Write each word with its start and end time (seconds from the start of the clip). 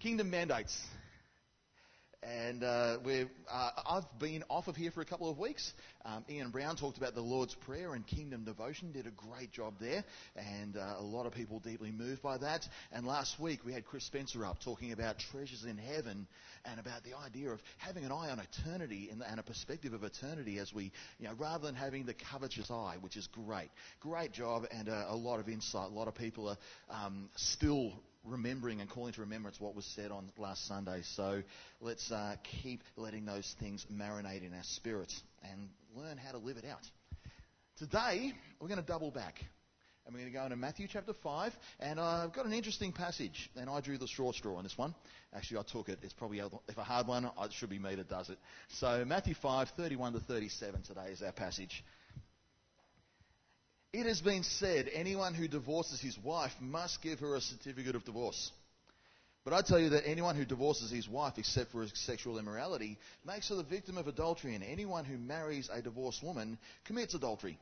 Kingdom 0.00 0.30
mandates. 0.30 0.80
And 2.22 2.62
uh, 2.62 2.98
uh, 3.50 3.70
I've 3.88 4.18
been 4.20 4.44
off 4.48 4.68
of 4.68 4.76
here 4.76 4.92
for 4.92 5.00
a 5.00 5.04
couple 5.04 5.28
of 5.28 5.38
weeks. 5.38 5.72
Um, 6.04 6.24
Ian 6.30 6.50
Brown 6.50 6.76
talked 6.76 6.98
about 6.98 7.16
the 7.16 7.20
Lord's 7.20 7.54
Prayer 7.54 7.94
and 7.94 8.06
Kingdom 8.06 8.44
Devotion, 8.44 8.92
did 8.92 9.06
a 9.06 9.10
great 9.10 9.50
job 9.50 9.74
there, 9.80 10.04
and 10.36 10.76
uh, 10.76 10.96
a 10.98 11.02
lot 11.02 11.26
of 11.26 11.32
people 11.32 11.58
deeply 11.58 11.90
moved 11.90 12.22
by 12.22 12.38
that. 12.38 12.64
And 12.92 13.06
last 13.06 13.40
week 13.40 13.64
we 13.64 13.72
had 13.72 13.84
Chris 13.84 14.04
Spencer 14.04 14.44
up 14.44 14.60
talking 14.60 14.92
about 14.92 15.18
treasures 15.18 15.64
in 15.64 15.78
heaven 15.78 16.28
and 16.64 16.78
about 16.78 17.02
the 17.02 17.14
idea 17.16 17.50
of 17.50 17.60
having 17.78 18.04
an 18.04 18.12
eye 18.12 18.30
on 18.30 18.40
eternity 18.40 19.10
and, 19.10 19.40
a 19.40 19.42
perspective 19.42 19.92
of 19.92 20.04
eternity 20.04 20.58
as 20.58 20.72
we, 20.72 20.92
you 21.18 21.26
know, 21.26 21.34
rather 21.38 21.66
than 21.66 21.74
having 21.74 22.04
the 22.04 22.14
covetous 22.14 22.70
eye, 22.70 22.96
which 23.00 23.16
is 23.16 23.28
great. 23.28 23.70
Great 24.00 24.32
job 24.32 24.64
and 24.70 24.88
a, 24.88 25.06
a 25.10 25.16
lot 25.16 25.40
of 25.40 25.48
insight. 25.48 25.90
A 25.90 25.94
lot 25.94 26.06
of 26.08 26.14
people 26.14 26.48
are 26.48 26.58
um, 27.06 27.28
still 27.36 27.92
remembering 28.24 28.80
and 28.80 28.90
calling 28.90 29.12
to 29.14 29.20
remembrance 29.20 29.60
what 29.60 29.74
was 29.74 29.84
said 29.84 30.10
on 30.10 30.30
last 30.38 30.66
Sunday. 30.66 31.02
So 31.14 31.42
let's 31.80 32.10
uh, 32.10 32.36
keep 32.62 32.82
letting 32.96 33.24
those 33.24 33.54
things 33.60 33.86
marinate 33.92 34.46
in 34.46 34.52
our 34.52 34.62
spirits 34.62 35.22
and 35.42 35.68
learn 35.96 36.18
how 36.18 36.32
to 36.32 36.38
live 36.38 36.56
it 36.56 36.64
out. 36.64 36.82
Today, 37.78 38.32
we're 38.60 38.68
going 38.68 38.80
to 38.80 38.86
double 38.86 39.10
back. 39.10 39.34
And 40.04 40.14
we're 40.14 40.20
going 40.22 40.32
to 40.32 40.38
go 40.38 40.44
into 40.44 40.56
Matthew 40.56 40.88
chapter 40.90 41.12
5. 41.12 41.52
And 41.80 42.00
uh, 42.00 42.24
I've 42.24 42.32
got 42.32 42.46
an 42.46 42.54
interesting 42.54 42.92
passage. 42.92 43.50
And 43.56 43.68
I 43.68 43.82
drew 43.82 43.98
the 43.98 44.06
short 44.06 44.36
straw 44.36 44.56
on 44.56 44.62
this 44.62 44.76
one. 44.76 44.94
Actually, 45.34 45.58
I 45.60 45.62
took 45.70 45.90
it. 45.90 45.98
It's 46.02 46.14
probably, 46.14 46.38
if 46.38 46.78
a 46.78 46.82
hard 46.82 47.06
one, 47.06 47.26
it 47.26 47.52
should 47.52 47.68
be 47.68 47.78
me 47.78 47.94
that 47.94 48.08
does 48.08 48.30
it. 48.30 48.38
So 48.68 49.04
Matthew 49.06 49.34
5, 49.34 49.68
31 49.76 50.14
to 50.14 50.20
37 50.20 50.82
today 50.82 51.10
is 51.12 51.22
our 51.22 51.32
passage. 51.32 51.84
It 53.92 54.04
has 54.04 54.20
been 54.20 54.42
said 54.42 54.90
anyone 54.92 55.32
who 55.32 55.48
divorces 55.48 56.00
his 56.00 56.18
wife 56.18 56.52
must 56.60 57.00
give 57.00 57.20
her 57.20 57.34
a 57.34 57.40
certificate 57.40 57.96
of 57.96 58.04
divorce. 58.04 58.52
But 59.44 59.54
I 59.54 59.62
tell 59.62 59.78
you 59.78 59.88
that 59.90 60.06
anyone 60.06 60.36
who 60.36 60.44
divorces 60.44 60.90
his 60.90 61.08
wife 61.08 61.38
except 61.38 61.72
for 61.72 61.86
sexual 61.94 62.38
immorality 62.38 62.98
makes 63.24 63.48
her 63.48 63.54
the 63.54 63.62
victim 63.62 63.96
of 63.96 64.06
adultery, 64.06 64.54
and 64.54 64.62
anyone 64.62 65.06
who 65.06 65.16
marries 65.16 65.70
a 65.72 65.80
divorced 65.80 66.22
woman 66.22 66.58
commits 66.84 67.14
adultery. 67.14 67.58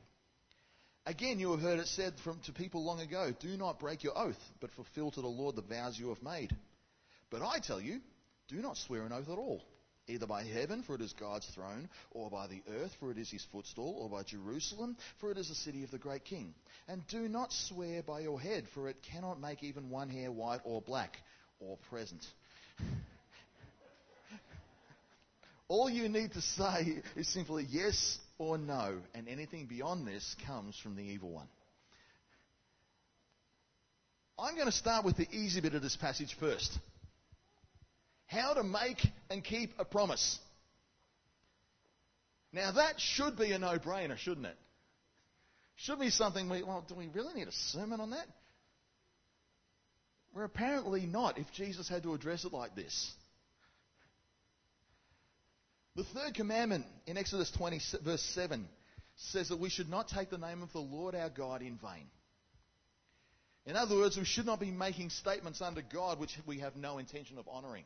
Again, 1.05 1.39
you 1.39 1.51
have 1.51 1.61
heard 1.61 1.79
it 1.79 1.87
said 1.87 2.13
from, 2.21 2.41
to 2.41 2.51
people 2.51 2.83
long 2.83 2.99
ago 2.99 3.33
do 3.39 3.55
not 3.55 3.79
break 3.79 4.03
your 4.03 4.17
oath, 4.17 4.51
but 4.59 4.71
fulfill 4.71 5.11
to 5.11 5.21
the 5.21 5.27
Lord 5.27 5.55
the 5.55 5.61
vows 5.61 5.97
you 5.97 6.09
have 6.09 6.21
made. 6.21 6.53
But 7.29 7.41
I 7.41 7.59
tell 7.59 7.79
you, 7.79 8.01
do 8.49 8.57
not 8.57 8.75
swear 8.75 9.05
an 9.05 9.13
oath 9.13 9.29
at 9.29 9.37
all 9.37 9.63
either 10.07 10.25
by 10.25 10.43
heaven, 10.43 10.83
for 10.83 10.95
it 10.95 11.01
is 11.01 11.13
God's 11.13 11.45
throne, 11.47 11.89
or 12.11 12.29
by 12.29 12.47
the 12.47 12.61
earth, 12.81 12.95
for 12.99 13.11
it 13.11 13.17
is 13.17 13.29
his 13.29 13.45
footstool, 13.51 13.97
or 13.99 14.09
by 14.09 14.23
Jerusalem, 14.23 14.95
for 15.19 15.31
it 15.31 15.37
is 15.37 15.49
the 15.49 15.55
city 15.55 15.83
of 15.83 15.91
the 15.91 15.97
great 15.97 16.23
king. 16.23 16.53
And 16.87 17.05
do 17.07 17.27
not 17.27 17.51
swear 17.51 18.01
by 18.03 18.21
your 18.21 18.39
head, 18.39 18.65
for 18.73 18.89
it 18.89 18.97
cannot 19.11 19.41
make 19.41 19.63
even 19.63 19.89
one 19.89 20.09
hair 20.09 20.31
white 20.31 20.61
or 20.63 20.81
black 20.81 21.17
or 21.59 21.77
present. 21.89 22.25
All 25.67 25.89
you 25.89 26.07
need 26.07 26.33
to 26.33 26.41
say 26.41 27.01
is 27.15 27.27
simply 27.27 27.65
yes 27.69 28.17
or 28.37 28.57
no, 28.57 28.99
and 29.13 29.27
anything 29.27 29.65
beyond 29.65 30.07
this 30.07 30.35
comes 30.45 30.77
from 30.81 30.95
the 30.95 31.03
evil 31.03 31.31
one. 31.31 31.47
I'm 34.39 34.53
going 34.53 34.67
to 34.67 34.71
start 34.71 35.03
with 35.03 35.17
the 35.17 35.27
easy 35.31 35.61
bit 35.61 35.73
of 35.73 35.81
this 35.81 35.95
passage 35.95 36.35
first 36.39 36.77
how 38.27 38.53
to 38.53 38.63
make 38.63 39.05
and 39.29 39.43
keep 39.43 39.73
a 39.79 39.85
promise. 39.85 40.39
Now 42.53 42.71
that 42.71 42.99
should 42.99 43.37
be 43.37 43.51
a 43.51 43.59
no-brainer, 43.59 44.17
shouldn't 44.17 44.45
it? 44.45 44.57
Should 45.75 45.99
be 45.99 46.09
something 46.09 46.49
we, 46.49 46.63
well, 46.63 46.83
do 46.87 46.95
we 46.95 47.07
really 47.07 47.33
need 47.33 47.47
a 47.47 47.51
sermon 47.51 47.99
on 47.99 48.11
that? 48.11 48.25
We're 50.33 50.43
apparently 50.43 51.05
not 51.05 51.37
if 51.37 51.51
Jesus 51.53 51.87
had 51.87 52.03
to 52.03 52.13
address 52.13 52.45
it 52.45 52.53
like 52.53 52.75
this. 52.75 53.11
The 55.95 56.03
third 56.03 56.35
commandment 56.35 56.85
in 57.07 57.17
Exodus 57.17 57.51
20, 57.51 57.81
verse 58.03 58.21
7, 58.35 58.67
says 59.15 59.49
that 59.49 59.59
we 59.59 59.69
should 59.69 59.89
not 59.89 60.07
take 60.07 60.29
the 60.29 60.37
name 60.37 60.61
of 60.61 60.71
the 60.73 60.79
Lord 60.79 61.15
our 61.15 61.29
God 61.29 61.61
in 61.61 61.77
vain. 61.77 62.07
In 63.65 63.75
other 63.75 63.95
words, 63.95 64.15
we 64.15 64.23
should 64.23 64.45
not 64.45 64.59
be 64.59 64.71
making 64.71 65.09
statements 65.09 65.61
under 65.61 65.81
God 65.81 66.19
which 66.19 66.37
we 66.45 66.59
have 66.59 66.75
no 66.75 66.99
intention 66.99 67.37
of 67.37 67.47
honouring. 67.47 67.83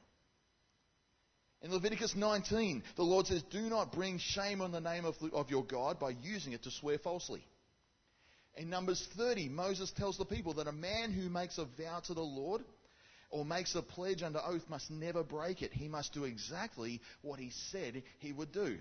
In 1.62 1.72
Leviticus 1.72 2.16
19, 2.16 2.84
the 2.96 3.04
Lord 3.04 3.28
says, 3.28 3.44
Do 3.44 3.62
not 3.62 3.92
bring 3.92 4.18
shame 4.18 4.62
on 4.62 4.72
the 4.72 4.82
name 4.82 5.06
of, 5.06 5.16
of 5.32 5.52
your 5.52 5.64
God 5.64 6.00
by 6.00 6.16
using 6.24 6.54
it 6.54 6.64
to 6.64 6.72
swear 6.72 6.98
falsely. 6.98 7.46
In 8.56 8.70
Numbers 8.70 9.08
30, 9.16 9.50
Moses 9.50 9.92
tells 9.92 10.18
the 10.18 10.26
people 10.26 10.56
that 10.56 10.68
a 10.68 10.72
man 10.72 11.12
who 11.12 11.30
makes 11.30 11.58
a 11.58 11.66
vow 11.66 12.02
to 12.06 12.14
the 12.14 12.22
Lord 12.22 12.64
or 13.30 13.46
makes 13.46 13.76
a 13.76 13.82
pledge 13.82 14.24
under 14.24 14.42
oath 14.46 14.68
must 14.70 14.90
never 14.92 15.24
break 15.24 15.62
it. 15.62 15.72
He 15.72 15.88
must 15.88 16.14
do 16.14 16.26
exactly 16.26 17.00
what 17.22 17.40
he 17.40 17.52
said 17.72 18.04
he 18.20 18.34
would 18.34 18.52
do. 18.52 18.78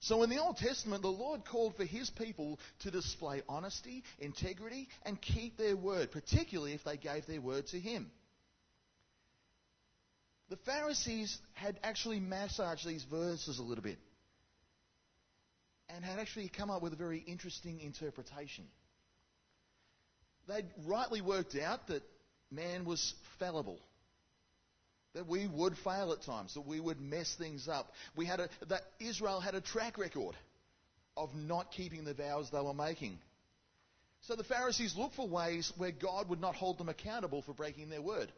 So 0.00 0.22
in 0.22 0.28
the 0.28 0.42
Old 0.42 0.58
Testament, 0.58 1.00
the 1.00 1.08
Lord 1.08 1.46
called 1.46 1.76
for 1.76 1.84
his 1.84 2.10
people 2.10 2.58
to 2.80 2.90
display 2.90 3.40
honesty, 3.48 4.04
integrity, 4.18 4.88
and 5.06 5.18
keep 5.18 5.56
their 5.56 5.76
word, 5.76 6.12
particularly 6.12 6.74
if 6.74 6.84
they 6.84 6.98
gave 6.98 7.24
their 7.24 7.40
word 7.40 7.68
to 7.68 7.80
him. 7.80 8.10
The 10.54 10.70
Pharisees 10.70 11.36
had 11.54 11.80
actually 11.82 12.20
massaged 12.20 12.86
these 12.86 13.02
verses 13.02 13.58
a 13.58 13.62
little 13.62 13.82
bit 13.82 13.98
and 15.88 16.04
had 16.04 16.20
actually 16.20 16.46
come 16.48 16.70
up 16.70 16.80
with 16.80 16.92
a 16.92 16.96
very 16.96 17.18
interesting 17.18 17.80
interpretation. 17.80 18.62
They'd 20.46 20.68
rightly 20.86 21.22
worked 21.22 21.56
out 21.56 21.88
that 21.88 22.04
man 22.52 22.84
was 22.84 23.14
fallible. 23.40 23.80
That 25.14 25.26
we 25.26 25.48
would 25.48 25.76
fail 25.78 26.12
at 26.12 26.22
times, 26.22 26.54
that 26.54 26.68
we 26.68 26.78
would 26.78 27.00
mess 27.00 27.34
things 27.34 27.66
up. 27.66 27.90
We 28.14 28.24
had 28.24 28.38
a, 28.38 28.48
that 28.68 28.82
Israel 29.00 29.40
had 29.40 29.56
a 29.56 29.60
track 29.60 29.98
record 29.98 30.36
of 31.16 31.34
not 31.34 31.72
keeping 31.72 32.04
the 32.04 32.14
vows 32.14 32.50
they 32.52 32.60
were 32.60 32.74
making. 32.74 33.18
So 34.20 34.36
the 34.36 34.44
Pharisees 34.44 34.94
looked 34.96 35.16
for 35.16 35.26
ways 35.26 35.72
where 35.78 35.90
God 35.90 36.28
would 36.28 36.40
not 36.40 36.54
hold 36.54 36.78
them 36.78 36.88
accountable 36.88 37.42
for 37.42 37.54
breaking 37.54 37.88
their 37.88 38.02
word. 38.02 38.30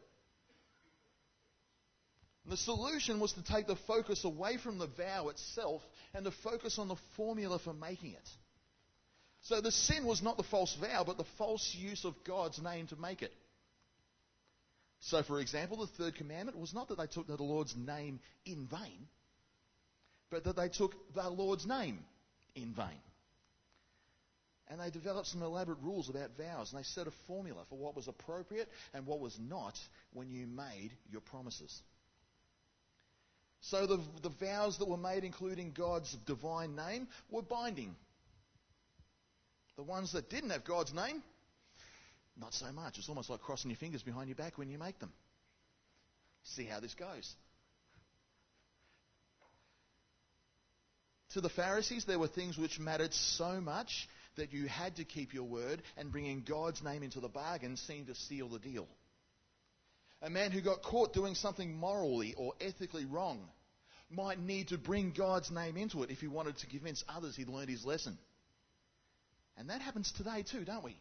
The 2.47 2.57
solution 2.57 3.19
was 3.19 3.33
to 3.33 3.43
take 3.43 3.67
the 3.67 3.75
focus 3.75 4.23
away 4.23 4.57
from 4.57 4.77
the 4.77 4.87
vow 4.87 5.27
itself 5.27 5.81
and 6.13 6.23
to 6.25 6.31
focus 6.31 6.79
on 6.79 6.87
the 6.87 6.95
formula 7.17 7.59
for 7.59 7.73
making 7.73 8.13
it. 8.13 8.29
So 9.41 9.59
the 9.59 9.71
sin 9.71 10.05
was 10.05 10.21
not 10.21 10.37
the 10.37 10.43
false 10.43 10.75
vow, 10.75 11.03
but 11.05 11.17
the 11.17 11.25
false 11.37 11.75
use 11.77 12.05
of 12.05 12.15
God's 12.23 12.61
name 12.61 12.87
to 12.87 12.95
make 12.95 13.21
it. 13.21 13.33
So, 15.01 15.23
for 15.23 15.39
example, 15.39 15.77
the 15.77 15.87
third 15.87 16.15
commandment 16.15 16.57
was 16.57 16.73
not 16.73 16.87
that 16.87 16.97
they 16.97 17.07
took 17.07 17.27
the 17.27 17.41
Lord's 17.41 17.75
name 17.75 18.19
in 18.45 18.65
vain, 18.67 19.07
but 20.31 20.43
that 20.45 20.55
they 20.55 20.69
took 20.69 20.93
the 21.13 21.29
Lord's 21.29 21.65
name 21.65 21.99
in 22.55 22.73
vain. 22.73 23.01
And 24.69 24.81
they 24.81 24.89
developed 24.89 25.27
some 25.27 25.43
elaborate 25.43 25.79
rules 25.81 26.09
about 26.09 26.31
vows, 26.37 26.71
and 26.71 26.79
they 26.79 26.83
set 26.83 27.07
a 27.07 27.13
formula 27.27 27.63
for 27.69 27.77
what 27.77 27.95
was 27.95 28.07
appropriate 28.07 28.67
and 28.93 29.05
what 29.05 29.19
was 29.19 29.37
not 29.39 29.77
when 30.13 30.29
you 30.29 30.47
made 30.47 30.91
your 31.09 31.21
promises. 31.21 31.81
So 33.69 33.85
the, 33.85 33.99
the 34.23 34.29
vows 34.29 34.77
that 34.77 34.87
were 34.87 34.97
made, 34.97 35.25
including 35.25 35.73
God's 35.77 36.15
divine 36.25 36.75
name, 36.75 37.07
were 37.29 37.41
binding. 37.41 37.95
The 39.75 39.83
ones 39.83 40.13
that 40.13 40.29
didn't 40.29 40.51
have 40.51 40.63
God's 40.63 40.93
name, 40.93 41.21
not 42.39 42.53
so 42.53 42.71
much. 42.71 42.97
It's 42.97 43.09
almost 43.09 43.29
like 43.29 43.41
crossing 43.41 43.69
your 43.69 43.77
fingers 43.77 44.03
behind 44.03 44.29
your 44.29 44.37
back 44.37 44.57
when 44.57 44.69
you 44.69 44.77
make 44.77 44.99
them. 44.99 45.11
See 46.43 46.63
how 46.63 46.79
this 46.79 46.93
goes. 46.93 47.35
To 51.31 51.41
the 51.41 51.49
Pharisees, 51.49 52.05
there 52.05 52.19
were 52.19 52.29
things 52.29 52.57
which 52.57 52.79
mattered 52.79 53.13
so 53.13 53.59
much 53.59 54.07
that 54.37 54.53
you 54.53 54.67
had 54.67 54.95
to 54.95 55.03
keep 55.03 55.33
your 55.33 55.43
word, 55.43 55.81
and 55.97 56.11
bringing 56.11 56.41
God's 56.47 56.81
name 56.83 57.03
into 57.03 57.19
the 57.19 57.27
bargain 57.27 57.75
seemed 57.75 58.07
to 58.07 58.15
seal 58.15 58.47
the 58.47 58.59
deal. 58.59 58.87
A 60.21 60.29
man 60.29 60.51
who 60.51 60.61
got 60.61 60.83
caught 60.83 61.13
doing 61.13 61.35
something 61.35 61.75
morally 61.75 62.33
or 62.37 62.53
ethically 62.61 63.05
wrong 63.05 63.49
might 64.09 64.39
need 64.39 64.69
to 64.69 64.77
bring 64.77 65.11
God's 65.11 65.51
name 65.51 65.77
into 65.77 66.03
it 66.03 66.11
if 66.11 66.19
he 66.19 66.27
wanted 66.27 66.57
to 66.59 66.67
convince 66.67 67.03
others 67.09 67.35
he'd 67.35 67.49
learned 67.49 67.69
his 67.69 67.85
lesson. 67.85 68.17
And 69.57 69.69
that 69.69 69.81
happens 69.81 70.11
today 70.11 70.43
too, 70.49 70.63
don't 70.63 70.83
we? 70.83 70.95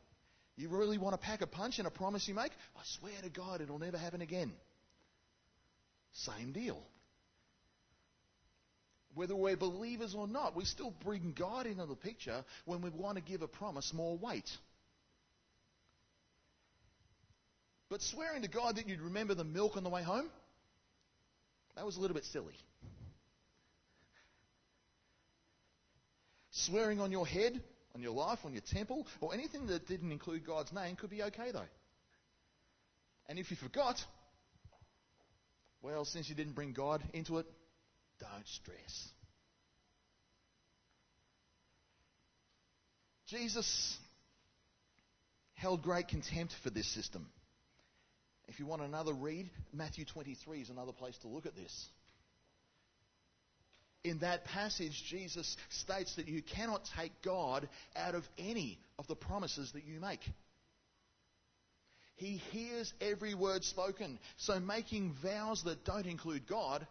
You 0.56 0.70
really 0.70 0.99
want 0.99 1.14
to 1.14 1.25
pack 1.25 1.43
a 1.43 1.47
punch 1.47 1.79
in 1.79 1.87
a 1.87 1.91
promise 1.91 2.26
you 2.26 2.35
make? 2.35 2.53
I 2.76 2.81
swear 2.99 3.12
to 3.23 3.29
God 3.29 3.61
it'll 3.61 3.79
never 3.79 3.99
happen 3.99 4.23
again. 4.23 4.53
Same 6.12 6.53
deal. 6.53 6.82
Whether 9.14 9.37
we're 9.37 9.56
believers 9.56 10.14
or 10.14 10.26
not, 10.26 10.56
we 10.56 10.64
still 10.64 10.93
bring 11.05 11.35
God 11.38 11.67
into 11.67 11.87
the 11.87 11.94
picture 11.94 12.44
when 12.64 12.82
we 12.82 12.91
want 12.91 13.17
to 13.17 13.23
give 13.23 13.43
a 13.43 13.49
promise 13.49 13.93
more 13.94 14.17
weight. 14.17 14.50
But 17.88 18.02
swearing 18.02 18.43
to 18.43 18.49
God 18.49 18.76
that 18.76 18.88
you'd 18.88 19.00
remember 19.00 19.35
the 19.35 19.44
milk 19.44 19.76
on 19.76 19.85
the 19.85 19.91
way 19.91 20.02
home, 20.02 20.29
that 21.76 21.87
was 21.87 21.97
a 21.97 22.00
little 22.00 22.14
bit 22.14 22.25
silly. 22.25 22.55
Swearing 26.64 27.00
on 27.00 27.12
your 27.12 27.26
head, 27.26 27.61
on 27.94 28.03
your 28.03 28.12
life, 28.12 28.38
on 28.44 28.53
your 28.53 28.62
temple, 28.62 29.06
or 29.20 29.35
anything 29.35 29.67
that 29.67 29.87
didn't 29.87 30.12
include 30.12 30.47
God's 30.47 30.73
name 30.73 30.97
could 30.97 31.11
be 31.11 31.23
okay 31.23 31.50
though. 31.53 31.69
And 33.29 33.38
if 33.38 33.50
you 33.50 33.56
forgot, 33.56 33.97
Well, 35.82 36.05
since 36.05 36.29
you 36.29 36.35
didn't 36.35 36.55
bring 36.55 36.73
God 36.73 37.03
into 37.12 37.38
it, 37.38 37.47
don't 38.19 38.47
stress. 38.47 39.08
Jesus 43.29 43.97
held 45.55 45.82
great 45.82 46.09
contempt 46.09 46.55
for 46.62 46.70
this 46.70 46.93
system. 46.93 47.26
If 48.49 48.59
you 48.59 48.67
want 48.67 48.82
another 48.82 49.12
read, 49.12 49.50
Matthew 49.73 50.05
23 50.05 50.61
is 50.61 50.70
another 50.70 50.93
place 50.93 51.17
to 51.19 51.29
look 51.29 51.47
at 51.47 51.56
this. 51.56 51.88
In 54.05 54.19
that 54.21 54.45
passage, 54.45 55.03
Jesus 55.09 55.57
states 55.69 56.15
that 56.17 56.29
you 56.29 56.43
cannot 56.43 56.89
take 56.97 57.13
God 57.23 57.69
out 57.97 58.15
of 58.15 58.25
any 58.39 58.79
of 58.99 59.07
the 59.09 59.17
promises 59.17 59.73
that 59.73 59.85
you 59.85 60.01
make. 60.01 60.21
He 62.17 62.41
hears 62.51 62.93
every 63.01 63.35
word 63.35 63.63
spoken, 63.65 64.19
so 64.39 64.59
making 64.59 65.15
vows 65.23 65.65
that 65.65 65.85
don't 65.85 66.07
include 66.07 66.47
God 66.47 66.87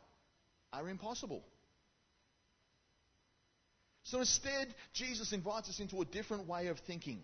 are 0.72 0.88
impossible. 0.88 1.44
So 4.04 4.19
instead, 4.19 4.68
Jesus 4.94 5.34
invites 5.34 5.68
us 5.68 5.80
into 5.80 6.00
a 6.02 6.06
different 6.06 6.48
way 6.48 6.68
of 6.68 6.78
thinking. 6.80 7.22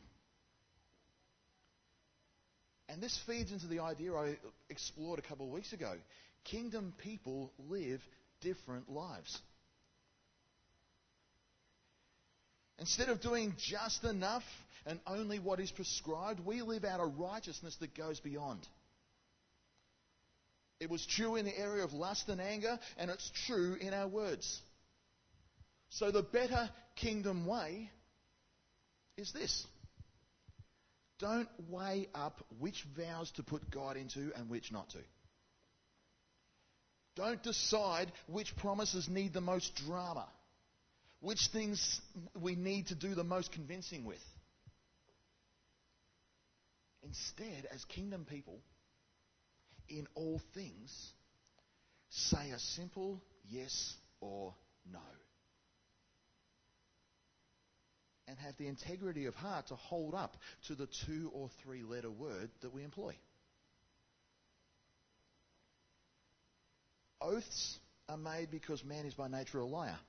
And 2.90 3.02
this 3.02 3.18
feeds 3.28 3.52
into 3.52 3.68
the 3.68 3.80
idea 3.80 4.14
I 4.14 4.38
explored 4.70 5.20
a 5.20 5.22
couple 5.22 5.46
of 5.46 5.52
weeks 5.52 5.72
ago. 5.72 5.94
Kingdom 6.44 6.94
people 6.98 7.52
live 7.70 8.02
different 8.42 8.92
lives. 8.92 9.40
Instead 12.80 13.10
of 13.10 13.22
doing 13.22 13.54
just 13.58 14.04
enough 14.04 14.44
and 14.86 15.00
only 15.06 15.40
what 15.40 15.60
is 15.60 15.72
prescribed, 15.72 16.40
we 16.46 16.62
live 16.62 16.84
out 16.84 17.00
a 17.00 17.06
righteousness 17.06 17.76
that 17.80 17.96
goes 17.96 18.20
beyond. 18.20 18.68
It 20.80 20.90
was 20.90 21.06
true 21.06 21.36
in 21.36 21.46
the 21.46 21.58
area 21.58 21.84
of 21.84 21.94
lust 21.94 22.28
and 22.28 22.42
anger, 22.42 22.80
and 22.98 23.12
it's 23.12 23.32
true 23.46 23.76
in 23.80 23.94
our 23.94 24.08
words. 24.08 24.62
So 25.90 26.10
the 26.10 26.24
better 26.24 26.70
kingdom 26.96 27.46
way 27.46 27.92
is 29.18 29.32
this. 29.32 29.68
Don't 31.20 31.50
weigh 31.70 32.08
up 32.16 32.44
which 32.60 32.84
vows 32.98 33.30
to 33.32 33.44
put 33.44 33.70
God 33.70 33.96
into 33.96 34.32
and 34.36 34.50
which 34.50 34.72
not 34.72 34.90
to. 34.90 34.98
Don't 37.16 37.44
decide 37.44 38.12
which 38.28 38.56
promises 38.56 39.08
need 39.08 39.34
the 39.34 39.42
most 39.42 39.76
drama, 39.76 40.28
which 41.22 41.48
things 41.54 42.02
we 42.40 42.56
need 42.56 42.88
to 42.88 42.96
do 42.96 43.16
the 43.16 43.24
most 43.24 43.52
convincing 43.52 44.04
with. 44.06 44.24
Instead, 47.04 47.68
as 47.74 47.84
kingdom 47.86 48.26
people, 48.30 48.60
in 49.90 50.08
all 50.16 50.42
things, 50.54 51.14
say 52.10 52.52
a 52.52 52.60
simple 52.60 53.22
yes 53.50 53.96
or 54.20 54.54
no. 54.92 55.00
and 58.32 58.40
have 58.40 58.56
the 58.58 58.68
integrity 58.68 59.26
of 59.26 59.36
heart 59.36 59.68
to 59.68 59.76
hold 59.76 60.16
up 60.16 60.38
to 60.66 60.74
the 60.74 60.88
two 61.06 61.30
or 61.34 61.50
three 61.62 61.84
letter 61.84 62.10
word 62.10 62.50
that 62.62 62.74
we 62.74 62.82
employ. 62.82 63.14
Oaths 67.20 67.78
are 68.08 68.18
made 68.18 68.50
because 68.50 68.86
man 68.86 69.06
is 69.06 69.14
by 69.14 69.28
nature 69.28 69.60
a 69.60 69.66
liar. 69.66 70.00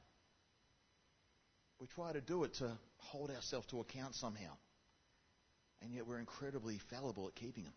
We 1.82 1.88
try 1.88 2.12
to 2.12 2.20
do 2.20 2.44
it 2.44 2.54
to 2.58 2.70
hold 2.98 3.32
ourselves 3.32 3.66
to 3.70 3.80
account 3.80 4.14
somehow. 4.14 4.52
And 5.82 5.92
yet 5.92 6.06
we're 6.06 6.20
incredibly 6.20 6.78
fallible 6.78 7.26
at 7.26 7.34
keeping 7.34 7.64
them. 7.64 7.72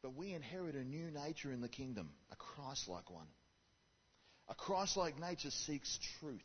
But 0.00 0.14
we 0.14 0.34
inherit 0.34 0.76
a 0.76 0.84
new 0.84 1.10
nature 1.10 1.50
in 1.50 1.60
the 1.60 1.68
kingdom, 1.68 2.10
a 2.30 2.36
Christ 2.36 2.86
like 2.86 3.10
one. 3.10 3.26
A 4.48 4.54
Christ 4.54 4.96
like 4.96 5.18
nature 5.18 5.50
seeks 5.50 5.98
truth. 6.20 6.40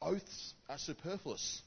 Oaths 0.00 0.54
are 0.68 0.78
superfluous. 0.78 1.62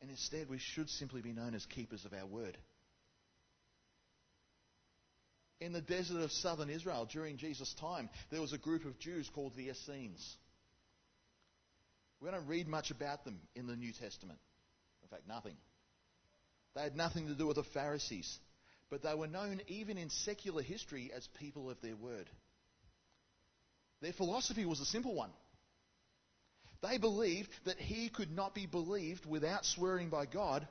And 0.00 0.10
instead, 0.10 0.48
we 0.48 0.58
should 0.58 0.90
simply 0.90 1.20
be 1.20 1.32
known 1.32 1.54
as 1.54 1.64
keepers 1.66 2.04
of 2.04 2.12
our 2.12 2.26
word. 2.26 2.58
In 5.62 5.72
the 5.72 5.80
desert 5.80 6.22
of 6.22 6.32
southern 6.32 6.68
Israel 6.68 7.08
during 7.10 7.36
Jesus' 7.36 7.72
time, 7.74 8.10
there 8.30 8.40
was 8.40 8.52
a 8.52 8.58
group 8.58 8.84
of 8.84 8.98
Jews 8.98 9.30
called 9.32 9.54
the 9.56 9.68
Essenes. 9.68 10.36
We 12.20 12.30
don't 12.30 12.48
read 12.48 12.66
much 12.66 12.90
about 12.90 13.24
them 13.24 13.38
in 13.54 13.68
the 13.68 13.76
New 13.76 13.92
Testament. 13.92 14.40
In 15.04 15.08
fact, 15.08 15.28
nothing. 15.28 15.56
They 16.74 16.82
had 16.82 16.96
nothing 16.96 17.28
to 17.28 17.34
do 17.34 17.46
with 17.46 17.56
the 17.56 17.62
Pharisees, 17.62 18.40
but 18.90 19.02
they 19.02 19.14
were 19.14 19.28
known 19.28 19.60
even 19.68 19.98
in 19.98 20.10
secular 20.10 20.62
history 20.62 21.12
as 21.14 21.28
people 21.38 21.70
of 21.70 21.80
their 21.80 21.94
word. 21.94 22.28
Their 24.00 24.12
philosophy 24.12 24.64
was 24.64 24.80
a 24.80 24.86
simple 24.86 25.14
one 25.14 25.30
they 26.82 26.98
believed 26.98 27.48
that 27.64 27.78
he 27.78 28.08
could 28.08 28.32
not 28.32 28.54
be 28.54 28.66
believed 28.66 29.24
without 29.24 29.64
swearing 29.64 30.10
by 30.10 30.26
God 30.26 30.66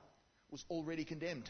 was 0.51 0.63
already 0.69 1.05
condemned. 1.05 1.49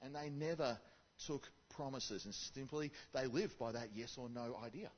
And 0.00 0.14
they 0.14 0.30
never 0.30 0.78
took 1.26 1.42
promises 1.76 2.24
and 2.24 2.34
simply 2.54 2.90
they 3.12 3.26
lived 3.26 3.58
by 3.58 3.72
that 3.72 3.88
yes 3.94 4.14
or 4.16 4.28
no 4.28 4.56
idea. 4.64 4.90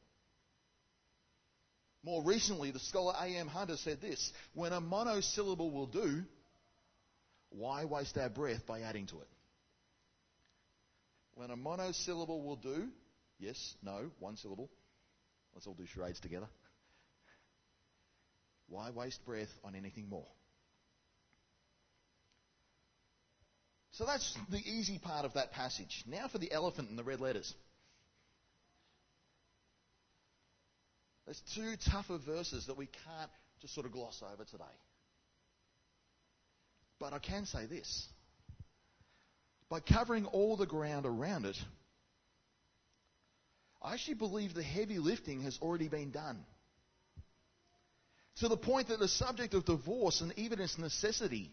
More 2.03 2.23
recently, 2.23 2.71
the 2.71 2.79
scholar 2.79 3.15
A.M. 3.21 3.47
Hunter 3.47 3.77
said 3.77 4.01
this 4.01 4.33
When 4.55 4.73
a 4.73 4.81
monosyllable 4.81 5.71
will 5.71 5.87
do, 5.87 6.23
why 7.51 7.85
waste 7.85 8.17
our 8.17 8.31
breath 8.31 8.67
by 8.67 8.81
adding 8.81 9.07
to 9.07 9.21
it? 9.21 9.29
When 11.35 11.51
a 11.51 11.57
monosyllable 11.57 12.43
will 12.43 12.57
do, 12.57 12.89
yes, 13.39 13.75
no, 13.83 14.11
one 14.19 14.37
syllable. 14.37 14.71
Let's 15.55 15.67
all 15.67 15.75
do 15.75 15.87
charades 15.87 16.21
together. 16.21 16.49
Why 18.69 18.91
waste 18.91 19.25
breath 19.27 19.49
on 19.65 19.75
anything 19.75 20.09
more? 20.09 20.29
So 24.01 24.07
that's 24.07 24.35
the 24.49 24.57
easy 24.57 24.99
part 24.99 25.27
of 25.27 25.35
that 25.35 25.53
passage. 25.53 26.05
Now 26.07 26.27
for 26.27 26.39
the 26.39 26.51
elephant 26.51 26.89
in 26.89 26.97
the 26.97 27.05
red 27.05 27.21
letters. 27.21 27.53
There's 31.27 31.43
two 31.55 31.75
tougher 31.91 32.17
verses 32.17 32.65
that 32.69 32.79
we 32.79 32.87
can't 32.87 33.31
just 33.61 33.75
sort 33.75 33.85
of 33.85 33.93
gloss 33.93 34.23
over 34.33 34.45
today. 34.45 34.65
But 36.99 37.13
I 37.13 37.19
can 37.19 37.45
say 37.45 37.67
this. 37.67 38.07
By 39.69 39.81
covering 39.81 40.25
all 40.25 40.57
the 40.57 40.65
ground 40.65 41.05
around 41.05 41.45
it, 41.45 41.59
I 43.83 43.93
actually 43.93 44.15
believe 44.15 44.55
the 44.55 44.63
heavy 44.63 44.99
lifting 44.99 45.43
has 45.43 45.59
already 45.61 45.89
been 45.89 46.11
done 46.11 46.39
to 48.37 48.49
the 48.49 48.57
point 48.57 48.89
that 48.89 48.99
the 48.99 49.09
subject 49.09 49.53
of 49.53 49.67
divorce 49.67 50.23
and 50.23 50.33
even 50.39 50.59
its 50.59 50.79
necessity 50.79 51.51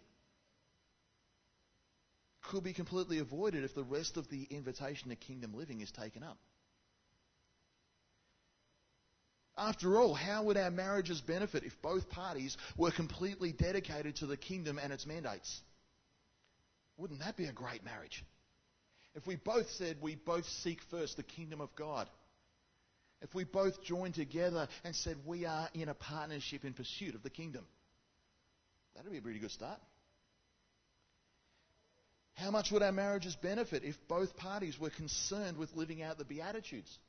could 2.48 2.64
be 2.64 2.74
completely 2.74 3.20
avoided 3.20 3.64
if 3.64 3.76
the 3.76 3.84
rest 3.84 4.18
of 4.18 4.30
the 4.30 4.44
invitation 4.50 5.10
to 5.10 5.16
kingdom 5.16 5.54
living 5.54 5.82
is 5.82 5.92
taken 5.92 6.24
up. 6.24 6.38
After 9.58 10.00
all, 10.00 10.14
how 10.14 10.44
would 10.44 10.58
our 10.58 10.70
marriages 10.70 11.20
benefit 11.20 11.64
if 11.64 11.82
both 11.82 12.10
parties 12.10 12.56
were 12.78 12.92
completely 12.92 13.52
dedicated 13.52 14.18
to 14.18 14.28
the 14.28 14.38
kingdom 14.38 14.80
and 14.82 14.94
its 14.94 15.06
mandates? 15.06 15.62
Wouldn't 16.98 17.22
that 17.22 17.38
be 17.38 17.46
a 17.46 17.52
great 17.52 17.84
marriage? 17.84 18.24
If 19.16 19.26
we 19.26 19.36
both 19.36 19.70
said 19.72 19.98
we 20.00 20.16
both 20.16 20.48
seek 20.48 20.80
first 20.92 21.18
the 21.18 21.24
kingdom 21.24 21.60
of 21.60 21.76
God 21.76 22.08
if 23.22 23.34
we 23.34 23.44
both 23.44 23.84
joined 23.84 24.16
together 24.16 24.68
and 24.84 24.96
said 24.96 25.18
we 25.26 25.46
are 25.46 25.70
in 25.74 25.90
a 25.90 25.94
partnership 25.94 26.64
in 26.64 26.74
pursuit 26.74 27.16
of 27.16 27.24
the 27.24 27.30
kingdom. 27.30 27.66
That'd 28.96 29.12
be 29.12 29.18
a 29.18 29.22
pretty 29.22 29.40
good 29.40 29.52
start. 29.52 29.80
How 32.38 32.52
much 32.52 32.72
would 32.72 32.84
our 32.84 32.92
marriages 32.92 33.36
benefit 33.36 33.84
if 33.84 33.96
both 34.08 34.38
parties 34.38 34.80
were 34.80 34.92
concerned 34.92 35.58
with 35.58 35.76
living 35.76 36.04
out 36.04 36.20
the 36.20 36.26
Beatitudes? 36.26 37.00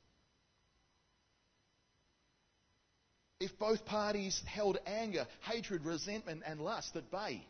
If 3.39 3.57
both 3.59 3.85
parties 3.85 4.41
held 4.47 4.79
anger, 4.85 5.27
hatred, 5.41 5.85
resentment, 5.85 6.41
and 6.45 6.59
lust 6.59 6.95
at 6.95 7.11
bay? 7.11 7.45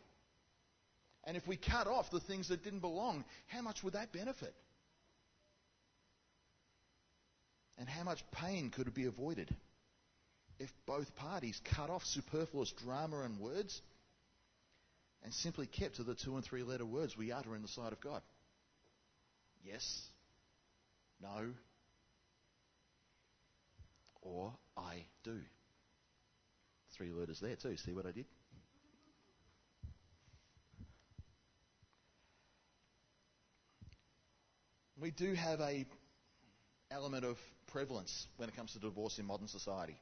And 1.24 1.36
if 1.36 1.46
we 1.48 1.56
cut 1.56 1.86
off 1.86 2.10
the 2.10 2.20
things 2.20 2.48
that 2.48 2.62
didn't 2.62 2.80
belong, 2.80 3.24
how 3.46 3.62
much 3.62 3.82
would 3.82 3.94
that 3.94 4.12
benefit? 4.12 4.54
And 7.78 7.88
how 7.88 8.04
much 8.04 8.22
pain 8.30 8.70
could 8.70 8.92
be 8.92 9.06
avoided 9.06 9.54
if 10.58 10.70
both 10.86 11.16
parties 11.16 11.58
cut 11.64 11.88
off 11.88 12.04
superfluous 12.04 12.72
drama 12.72 13.22
and 13.22 13.40
words 13.40 13.80
and 15.22 15.32
simply 15.32 15.66
kept 15.66 15.96
to 15.96 16.02
the 16.02 16.14
two 16.14 16.36
and 16.36 16.44
three 16.44 16.62
letter 16.62 16.86
words 16.86 17.16
we 17.16 17.32
utter 17.32 17.54
in 17.54 17.62
the 17.62 17.68
sight 17.68 17.92
of 17.92 18.00
God? 18.00 18.22
Yes, 19.64 20.06
no, 21.22 21.52
or 24.22 24.52
I 24.76 25.04
do. 25.24 25.38
Three 26.96 27.12
letters 27.12 27.40
there 27.40 27.56
too. 27.56 27.76
See 27.76 27.92
what 27.92 28.06
I 28.06 28.12
did? 28.12 28.26
we 35.00 35.10
do 35.10 35.32
have 35.34 35.60
a 35.60 35.86
element 36.90 37.24
of 37.24 37.38
prevalence 37.68 38.26
when 38.36 38.48
it 38.48 38.56
comes 38.56 38.72
to 38.72 38.78
divorce 38.78 39.18
in 39.18 39.26
modern 39.26 39.48
society. 39.48 39.96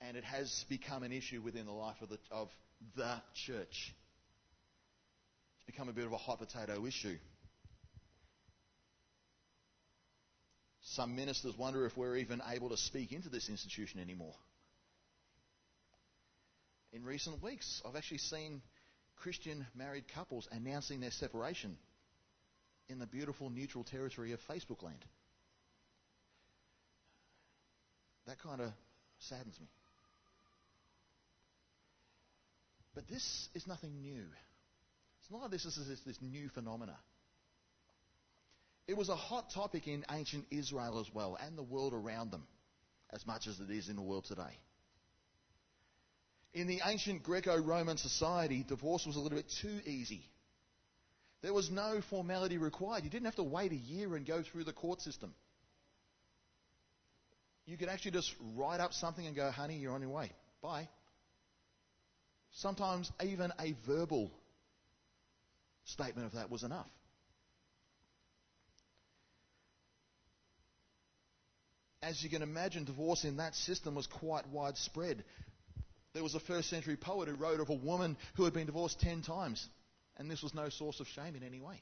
And 0.00 0.16
it 0.16 0.24
has 0.24 0.64
become 0.68 1.02
an 1.02 1.12
issue 1.12 1.42
within 1.42 1.66
the 1.66 1.72
life 1.72 2.00
of 2.00 2.08
the, 2.08 2.18
of 2.30 2.48
the 2.96 3.20
church. 3.34 3.94
It's 5.56 5.66
become 5.66 5.88
a 5.88 5.92
bit 5.92 6.06
of 6.06 6.12
a 6.12 6.16
hot 6.16 6.38
potato 6.38 6.86
issue. 6.86 7.16
Some 10.82 11.14
ministers 11.14 11.56
wonder 11.56 11.86
if 11.86 11.96
we're 11.96 12.16
even 12.16 12.42
able 12.52 12.70
to 12.70 12.76
speak 12.76 13.12
into 13.12 13.28
this 13.28 13.48
institution 13.48 14.00
anymore. 14.00 14.34
In 16.92 17.04
recent 17.04 17.40
weeks, 17.42 17.80
I've 17.86 17.94
actually 17.94 18.18
seen 18.18 18.62
Christian 19.16 19.66
married 19.74 20.04
couples 20.12 20.48
announcing 20.50 21.00
their 21.00 21.12
separation 21.12 21.76
in 22.88 22.98
the 22.98 23.06
beautiful 23.06 23.50
neutral 23.50 23.84
territory 23.84 24.32
of 24.32 24.40
Facebook 24.50 24.82
land. 24.82 25.04
That 28.26 28.40
kind 28.42 28.60
of 28.60 28.72
saddens 29.18 29.58
me. 29.60 29.68
But 32.94 33.08
this 33.08 33.48
is 33.54 33.66
nothing 33.66 34.00
new. 34.00 34.24
It's 35.20 35.30
not 35.30 35.42
like 35.42 35.50
this 35.50 35.64
is 35.64 35.76
this, 35.88 36.00
this 36.00 36.18
new 36.20 36.48
phenomena. 36.48 36.96
It 38.88 38.96
was 38.96 39.08
a 39.08 39.16
hot 39.16 39.50
topic 39.50 39.86
in 39.86 40.04
ancient 40.10 40.46
Israel 40.50 40.98
as 40.98 41.06
well, 41.14 41.38
and 41.40 41.56
the 41.56 41.62
world 41.62 41.94
around 41.94 42.32
them, 42.32 42.42
as 43.12 43.24
much 43.26 43.46
as 43.46 43.60
it 43.60 43.70
is 43.70 43.88
in 43.88 43.94
the 43.94 44.02
world 44.02 44.24
today. 44.24 44.58
In 46.52 46.66
the 46.66 46.80
ancient 46.84 47.22
Greco 47.22 47.56
Roman 47.56 47.96
society, 47.96 48.64
divorce 48.66 49.06
was 49.06 49.14
a 49.14 49.20
little 49.20 49.38
bit 49.38 49.48
too 49.62 49.78
easy. 49.86 50.24
There 51.42 51.54
was 51.54 51.70
no 51.70 52.00
formality 52.10 52.58
required. 52.58 53.04
You 53.04 53.10
didn't 53.10 53.26
have 53.26 53.36
to 53.36 53.44
wait 53.44 53.70
a 53.70 53.76
year 53.76 54.16
and 54.16 54.26
go 54.26 54.42
through 54.42 54.64
the 54.64 54.72
court 54.72 55.00
system. 55.00 55.32
You 57.66 57.76
could 57.76 57.88
actually 57.88 58.10
just 58.10 58.34
write 58.56 58.80
up 58.80 58.92
something 58.92 59.24
and 59.24 59.36
go, 59.36 59.50
honey, 59.52 59.76
you're 59.76 59.92
on 59.92 60.00
your 60.00 60.10
way. 60.10 60.32
Bye. 60.60 60.88
Sometimes 62.52 63.10
even 63.22 63.52
a 63.58 63.74
verbal 63.86 64.30
statement 65.84 66.26
of 66.26 66.32
that 66.34 66.50
was 66.50 66.62
enough. 66.62 66.88
As 72.02 72.22
you 72.22 72.30
can 72.30 72.42
imagine, 72.42 72.84
divorce 72.84 73.24
in 73.24 73.36
that 73.36 73.54
system 73.54 73.94
was 73.94 74.06
quite 74.06 74.48
widespread. 74.48 75.22
There 76.12 76.22
was 76.22 76.34
a 76.34 76.40
first 76.40 76.70
century 76.70 76.96
poet 76.96 77.28
who 77.28 77.34
wrote 77.34 77.60
of 77.60 77.68
a 77.68 77.74
woman 77.74 78.16
who 78.36 78.44
had 78.44 78.54
been 78.54 78.66
divorced 78.66 79.00
ten 79.00 79.22
times, 79.22 79.64
and 80.16 80.30
this 80.30 80.42
was 80.42 80.54
no 80.54 80.70
source 80.70 80.98
of 81.00 81.06
shame 81.08 81.36
in 81.36 81.42
any 81.42 81.60
way. 81.60 81.80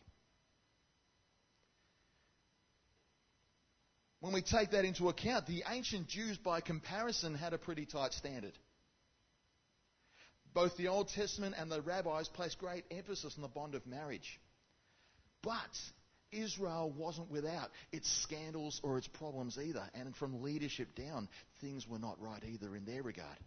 When 4.20 4.32
we 4.32 4.42
take 4.42 4.72
that 4.72 4.84
into 4.84 5.08
account, 5.08 5.46
the 5.46 5.62
ancient 5.70 6.08
Jews, 6.08 6.36
by 6.36 6.60
comparison, 6.60 7.36
had 7.36 7.52
a 7.52 7.58
pretty 7.58 7.86
tight 7.86 8.12
standard. 8.12 8.52
Both 10.54 10.76
the 10.76 10.88
Old 10.88 11.08
Testament 11.08 11.54
and 11.58 11.70
the 11.70 11.82
rabbis 11.82 12.28
placed 12.28 12.58
great 12.58 12.84
emphasis 12.90 13.34
on 13.36 13.42
the 13.42 13.48
bond 13.48 13.74
of 13.74 13.86
marriage. 13.86 14.40
But 15.42 15.78
Israel 16.32 16.92
wasn't 16.96 17.30
without 17.30 17.70
its 17.92 18.10
scandals 18.22 18.80
or 18.82 18.98
its 18.98 19.08
problems 19.08 19.58
either. 19.58 19.88
And 19.94 20.14
from 20.16 20.42
leadership 20.42 20.94
down, 20.94 21.28
things 21.60 21.86
were 21.86 21.98
not 21.98 22.20
right 22.20 22.42
either 22.44 22.74
in 22.74 22.84
their 22.84 23.02
regard. 23.02 23.38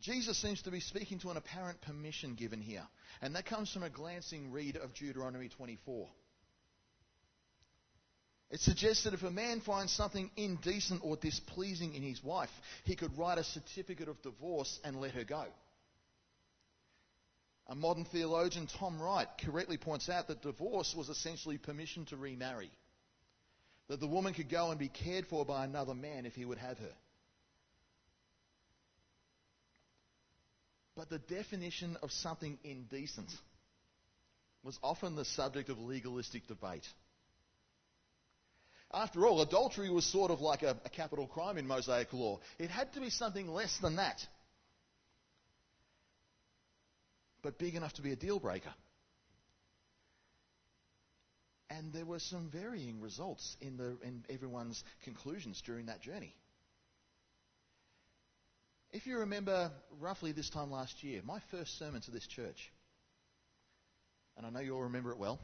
Jesus 0.00 0.36
seems 0.36 0.60
to 0.62 0.72
be 0.72 0.80
speaking 0.80 1.20
to 1.20 1.30
an 1.30 1.36
apparent 1.36 1.80
permission 1.80 2.34
given 2.34 2.60
here. 2.60 2.86
And 3.20 3.36
that 3.36 3.46
comes 3.46 3.72
from 3.72 3.84
a 3.84 3.90
glancing 3.90 4.50
read 4.50 4.76
of 4.76 4.92
Deuteronomy 4.94 5.48
24. 5.48 6.08
It 8.52 8.60
suggests 8.60 9.04
that 9.04 9.14
if 9.14 9.22
a 9.22 9.30
man 9.30 9.62
finds 9.62 9.92
something 9.92 10.30
indecent 10.36 11.00
or 11.02 11.16
displeasing 11.16 11.94
in 11.94 12.02
his 12.02 12.22
wife, 12.22 12.50
he 12.84 12.94
could 12.94 13.16
write 13.16 13.38
a 13.38 13.44
certificate 13.44 14.08
of 14.08 14.20
divorce 14.20 14.78
and 14.84 15.00
let 15.00 15.12
her 15.12 15.24
go. 15.24 15.46
A 17.68 17.74
modern 17.74 18.04
theologian, 18.04 18.66
Tom 18.78 19.00
Wright, 19.00 19.28
correctly 19.42 19.78
points 19.78 20.10
out 20.10 20.28
that 20.28 20.42
divorce 20.42 20.94
was 20.94 21.08
essentially 21.08 21.56
permission 21.56 22.04
to 22.06 22.16
remarry. 22.18 22.70
That 23.88 24.00
the 24.00 24.06
woman 24.06 24.34
could 24.34 24.50
go 24.50 24.70
and 24.70 24.78
be 24.78 24.88
cared 24.88 25.26
for 25.28 25.46
by 25.46 25.64
another 25.64 25.94
man 25.94 26.26
if 26.26 26.34
he 26.34 26.44
would 26.44 26.58
have 26.58 26.76
her. 26.76 26.94
But 30.94 31.08
the 31.08 31.20
definition 31.20 31.96
of 32.02 32.12
something 32.12 32.58
indecent 32.64 33.30
was 34.62 34.78
often 34.82 35.16
the 35.16 35.24
subject 35.24 35.70
of 35.70 35.78
legalistic 35.78 36.46
debate. 36.48 36.86
After 38.94 39.26
all, 39.26 39.40
adultery 39.40 39.88
was 39.88 40.04
sort 40.04 40.30
of 40.30 40.40
like 40.40 40.62
a, 40.62 40.76
a, 40.84 40.90
capital 40.90 41.26
crime 41.26 41.56
in 41.56 41.66
Mosaic 41.66 42.12
law. 42.12 42.40
It 42.58 42.68
had 42.68 42.92
to 42.92 43.00
be 43.00 43.08
something 43.08 43.48
less 43.48 43.78
than 43.78 43.96
that, 43.96 44.26
but 47.42 47.58
big 47.58 47.74
enough 47.74 47.94
to 47.94 48.02
be 48.02 48.12
a 48.12 48.16
deal 48.16 48.38
breaker. 48.38 48.74
And 51.70 51.90
there 51.94 52.04
were 52.04 52.18
some 52.18 52.50
varying 52.50 53.00
results 53.00 53.56
in, 53.62 53.78
the, 53.78 53.96
in 54.04 54.24
everyone's 54.28 54.84
conclusions 55.04 55.62
during 55.64 55.86
that 55.86 56.02
journey. 56.02 56.34
If 58.92 59.06
you 59.06 59.20
remember 59.20 59.70
roughly 60.00 60.32
this 60.32 60.50
time 60.50 60.70
last 60.70 61.02
year, 61.02 61.22
my 61.24 61.40
first 61.50 61.78
sermon 61.78 62.02
to 62.02 62.10
this 62.10 62.26
church, 62.26 62.70
and 64.36 64.44
I 64.44 64.50
know 64.50 64.60
you 64.60 64.74
all 64.74 64.82
remember 64.82 65.12
it 65.12 65.18
well. 65.18 65.40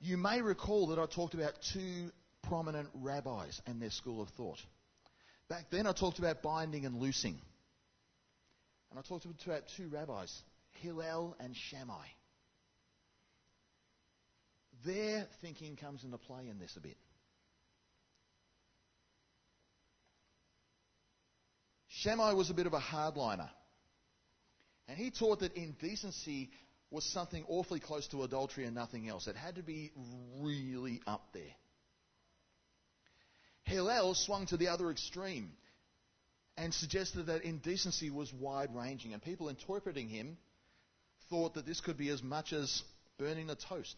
You 0.00 0.16
may 0.16 0.42
recall 0.42 0.88
that 0.88 0.98
I 0.98 1.06
talked 1.06 1.34
about 1.34 1.54
two 1.72 2.10
prominent 2.42 2.88
rabbis 2.94 3.60
and 3.66 3.80
their 3.80 3.90
school 3.90 4.20
of 4.20 4.28
thought. 4.30 4.58
Back 5.48 5.66
then, 5.70 5.86
I 5.86 5.92
talked 5.92 6.18
about 6.18 6.42
binding 6.42 6.84
and 6.84 6.96
loosing. 6.96 7.40
And 8.90 8.98
I 8.98 9.02
talked 9.02 9.24
about 9.24 9.62
two 9.76 9.88
rabbis, 9.88 10.42
Hillel 10.82 11.36
and 11.40 11.56
Shammai. 11.56 12.06
Their 14.84 15.26
thinking 15.40 15.76
comes 15.76 16.04
into 16.04 16.18
play 16.18 16.48
in 16.48 16.58
this 16.58 16.76
a 16.76 16.80
bit. 16.80 16.96
Shammai 21.88 22.32
was 22.32 22.50
a 22.50 22.54
bit 22.54 22.66
of 22.66 22.74
a 22.74 22.80
hardliner. 22.80 23.48
And 24.88 24.98
he 24.98 25.10
taught 25.10 25.40
that 25.40 25.56
indecency 25.56 26.50
was 26.90 27.04
something 27.04 27.44
awfully 27.48 27.80
close 27.80 28.06
to 28.08 28.22
adultery 28.22 28.64
and 28.64 28.74
nothing 28.74 29.08
else. 29.08 29.26
It 29.26 29.36
had 29.36 29.56
to 29.56 29.62
be 29.62 29.92
really 30.40 31.00
up 31.06 31.26
there. 31.32 31.42
Hillel 33.64 34.14
swung 34.14 34.46
to 34.46 34.56
the 34.56 34.68
other 34.68 34.90
extreme 34.90 35.50
and 36.56 36.72
suggested 36.72 37.26
that 37.26 37.42
indecency 37.42 38.10
was 38.10 38.32
wide 38.32 38.74
ranging, 38.74 39.12
and 39.12 39.22
people 39.22 39.48
interpreting 39.48 40.08
him 40.08 40.38
thought 41.28 41.54
that 41.54 41.66
this 41.66 41.80
could 41.80 41.98
be 41.98 42.08
as 42.08 42.22
much 42.22 42.52
as 42.52 42.82
burning 43.18 43.48
the 43.48 43.56
toast 43.56 43.96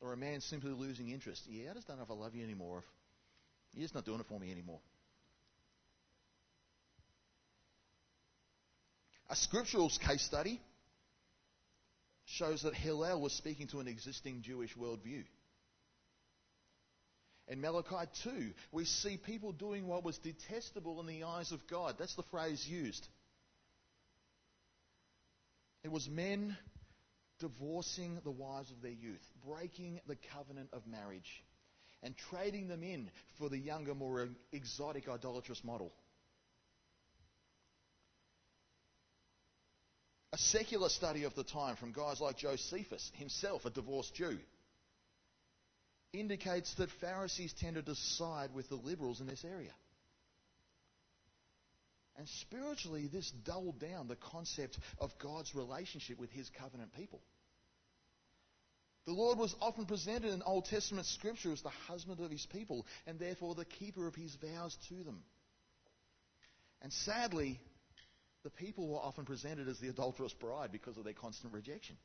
or 0.00 0.12
a 0.12 0.16
man 0.16 0.40
simply 0.40 0.72
losing 0.72 1.08
interest. 1.10 1.42
Yeah, 1.48 1.70
I 1.70 1.74
just 1.74 1.88
don't 1.88 1.96
know 1.96 2.02
if 2.02 2.10
I 2.10 2.14
love 2.14 2.34
you 2.34 2.44
anymore. 2.44 2.82
You're 3.72 3.84
just 3.84 3.94
not 3.94 4.04
doing 4.04 4.20
it 4.20 4.26
for 4.28 4.38
me 4.38 4.50
anymore. 4.50 4.80
A 9.30 9.36
scriptural 9.36 9.90
case 10.06 10.22
study 10.22 10.60
shows 12.32 12.62
that 12.62 12.74
Hillel 12.74 13.20
was 13.20 13.32
speaking 13.32 13.66
to 13.68 13.80
an 13.80 13.88
existing 13.88 14.42
Jewish 14.42 14.74
worldview. 14.76 15.24
In 17.48 17.60
Malachi 17.60 18.08
2, 18.22 18.30
we 18.70 18.84
see 18.84 19.16
people 19.16 19.52
doing 19.52 19.86
what 19.86 20.04
was 20.04 20.16
detestable 20.18 21.00
in 21.00 21.06
the 21.06 21.24
eyes 21.24 21.52
of 21.52 21.66
God. 21.66 21.96
That's 21.98 22.14
the 22.14 22.22
phrase 22.30 22.66
used. 22.66 23.06
It 25.84 25.90
was 25.90 26.08
men 26.08 26.56
divorcing 27.40 28.20
the 28.22 28.30
wives 28.30 28.70
of 28.70 28.80
their 28.80 28.92
youth, 28.92 29.22
breaking 29.46 30.00
the 30.06 30.16
covenant 30.32 30.68
of 30.72 30.86
marriage, 30.86 31.44
and 32.02 32.16
trading 32.30 32.68
them 32.68 32.82
in 32.82 33.10
for 33.38 33.48
the 33.50 33.58
younger, 33.58 33.94
more 33.94 34.28
exotic, 34.52 35.08
idolatrous 35.08 35.62
model. 35.64 35.92
A 40.32 40.38
secular 40.38 40.88
study 40.88 41.24
of 41.24 41.34
the 41.34 41.44
time 41.44 41.76
from 41.76 41.92
guys 41.92 42.20
like 42.20 42.38
Josephus, 42.38 43.12
himself 43.16 43.66
a 43.66 43.70
divorced 43.70 44.14
Jew, 44.14 44.38
indicates 46.12 46.74
that 46.74 46.90
Pharisees 47.00 47.52
tended 47.52 47.86
to 47.86 47.94
side 47.94 48.50
with 48.54 48.68
the 48.68 48.76
liberals 48.76 49.20
in 49.20 49.26
this 49.26 49.44
area. 49.44 49.72
And 52.16 52.28
spiritually, 52.28 53.08
this 53.12 53.30
dulled 53.30 53.78
down 53.78 54.08
the 54.08 54.16
concept 54.16 54.78
of 54.98 55.10
God's 55.18 55.54
relationship 55.54 56.18
with 56.18 56.30
his 56.30 56.50
covenant 56.58 56.92
people. 56.94 57.20
The 59.06 59.12
Lord 59.12 59.38
was 59.38 59.54
often 59.60 59.86
presented 59.86 60.32
in 60.32 60.42
Old 60.42 60.66
Testament 60.66 61.06
scripture 61.06 61.52
as 61.52 61.62
the 61.62 61.70
husband 61.88 62.20
of 62.20 62.30
his 62.30 62.46
people 62.46 62.86
and 63.06 63.18
therefore 63.18 63.54
the 63.54 63.64
keeper 63.64 64.06
of 64.06 64.14
his 64.14 64.34
vows 64.36 64.76
to 64.88 65.02
them. 65.02 65.22
And 66.82 66.92
sadly, 66.92 67.58
the 68.44 68.50
people 68.50 68.88
were 68.88 68.98
often 68.98 69.24
presented 69.24 69.68
as 69.68 69.78
the 69.78 69.88
adulterous 69.88 70.32
bride 70.32 70.72
because 70.72 70.96
of 70.96 71.04
their 71.04 71.12
constant 71.12 71.52
rejection. 71.52 71.96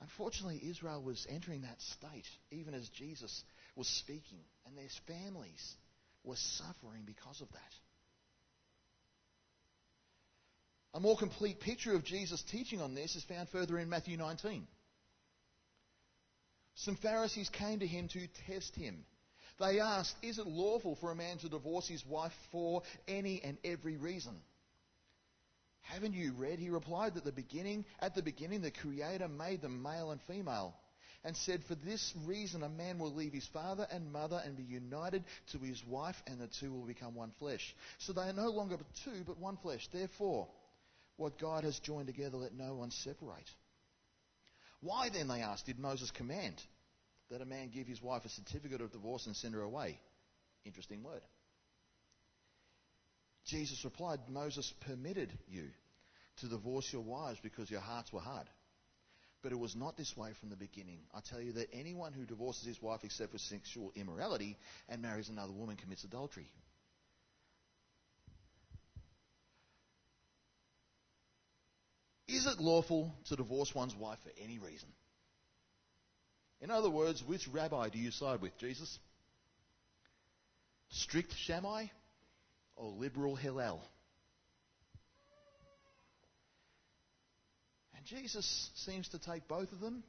Unfortunately, 0.00 0.60
Israel 0.68 1.02
was 1.02 1.26
entering 1.30 1.62
that 1.62 1.80
state 1.80 2.28
even 2.50 2.74
as 2.74 2.88
Jesus 2.90 3.42
was 3.76 3.88
speaking, 3.88 4.40
and 4.66 4.76
their 4.76 4.88
families 5.06 5.76
were 6.24 6.36
suffering 6.36 7.02
because 7.06 7.40
of 7.40 7.50
that. 7.52 7.74
A 10.94 11.00
more 11.00 11.16
complete 11.16 11.60
picture 11.60 11.94
of 11.94 12.04
Jesus' 12.04 12.42
teaching 12.42 12.80
on 12.80 12.94
this 12.94 13.16
is 13.16 13.24
found 13.24 13.48
further 13.48 13.78
in 13.78 13.88
Matthew 13.88 14.16
19. 14.16 14.66
Some 16.76 16.96
Pharisees 16.96 17.48
came 17.48 17.80
to 17.80 17.86
him 17.86 18.08
to 18.08 18.26
test 18.46 18.74
him. 18.76 19.04
They 19.58 19.80
asked, 19.80 20.16
Is 20.22 20.38
it 20.38 20.46
lawful 20.46 20.96
for 20.96 21.10
a 21.10 21.16
man 21.16 21.38
to 21.38 21.48
divorce 21.48 21.86
his 21.86 22.04
wife 22.06 22.32
for 22.50 22.82
any 23.06 23.42
and 23.42 23.56
every 23.64 23.96
reason? 23.96 24.34
Haven't 25.82 26.14
you 26.14 26.32
read, 26.32 26.58
he 26.58 26.70
replied, 26.70 27.14
that 27.14 27.24
the 27.24 27.32
beginning, 27.32 27.84
at 28.00 28.14
the 28.14 28.22
beginning 28.22 28.62
the 28.62 28.70
Creator 28.70 29.28
made 29.28 29.60
them 29.60 29.82
male 29.82 30.10
and 30.10 30.20
female, 30.22 30.74
and 31.24 31.36
said, 31.36 31.62
For 31.64 31.74
this 31.74 32.14
reason 32.24 32.62
a 32.62 32.68
man 32.68 32.98
will 32.98 33.14
leave 33.14 33.32
his 33.32 33.46
father 33.46 33.86
and 33.90 34.12
mother 34.12 34.40
and 34.44 34.56
be 34.56 34.62
united 34.62 35.24
to 35.52 35.58
his 35.58 35.84
wife, 35.86 36.20
and 36.26 36.40
the 36.40 36.48
two 36.48 36.72
will 36.72 36.86
become 36.86 37.14
one 37.14 37.32
flesh. 37.38 37.74
So 37.98 38.12
they 38.12 38.22
are 38.22 38.32
no 38.32 38.48
longer 38.48 38.78
two, 39.04 39.24
but 39.26 39.38
one 39.38 39.58
flesh. 39.58 39.86
Therefore, 39.92 40.48
what 41.16 41.38
God 41.38 41.64
has 41.64 41.78
joined 41.78 42.06
together, 42.06 42.38
let 42.38 42.54
no 42.54 42.74
one 42.74 42.90
separate. 42.90 43.50
Why 44.80 45.10
then, 45.10 45.28
they 45.28 45.42
asked, 45.42 45.66
did 45.66 45.78
Moses 45.78 46.10
command 46.10 46.62
that 47.30 47.40
a 47.40 47.46
man 47.46 47.70
give 47.72 47.86
his 47.86 48.02
wife 48.02 48.24
a 48.24 48.28
certificate 48.28 48.80
of 48.80 48.92
divorce 48.92 49.26
and 49.26 49.36
send 49.36 49.54
her 49.54 49.62
away? 49.62 49.98
Interesting 50.64 51.02
word. 51.02 51.22
Jesus 53.46 53.84
replied, 53.84 54.20
Moses 54.28 54.72
permitted 54.86 55.30
you 55.48 55.68
to 56.40 56.48
divorce 56.48 56.90
your 56.92 57.02
wives 57.02 57.38
because 57.42 57.70
your 57.70 57.80
hearts 57.80 58.12
were 58.12 58.20
hard. 58.20 58.48
But 59.42 59.52
it 59.52 59.58
was 59.58 59.76
not 59.76 59.96
this 59.96 60.16
way 60.16 60.30
from 60.40 60.48
the 60.48 60.56
beginning. 60.56 61.00
I 61.14 61.20
tell 61.20 61.40
you 61.40 61.52
that 61.52 61.68
anyone 61.74 62.14
who 62.14 62.24
divorces 62.24 62.64
his 62.64 62.80
wife 62.80 63.00
except 63.04 63.32
for 63.32 63.38
sexual 63.38 63.92
immorality 63.94 64.56
and 64.88 65.02
marries 65.02 65.28
another 65.28 65.52
woman 65.52 65.76
commits 65.76 66.04
adultery. 66.04 66.50
Is 72.26 72.46
it 72.46 72.58
lawful 72.58 73.14
to 73.26 73.36
divorce 73.36 73.74
one's 73.74 73.94
wife 73.94 74.18
for 74.22 74.30
any 74.42 74.58
reason? 74.58 74.88
In 76.64 76.70
other 76.70 76.88
words, 76.88 77.22
which 77.22 77.46
rabbi 77.48 77.90
do 77.90 77.98
you 77.98 78.10
side 78.10 78.40
with, 78.40 78.56
Jesus? 78.56 78.98
Strict 80.88 81.30
Shammai 81.36 81.88
or 82.74 82.88
liberal 82.88 83.36
Hillel? 83.36 83.82
And 87.94 88.06
Jesus 88.06 88.70
seems 88.76 89.06
to 89.10 89.18
take 89.18 89.46
both 89.46 89.70
of 89.72 89.80
them 89.80 90.02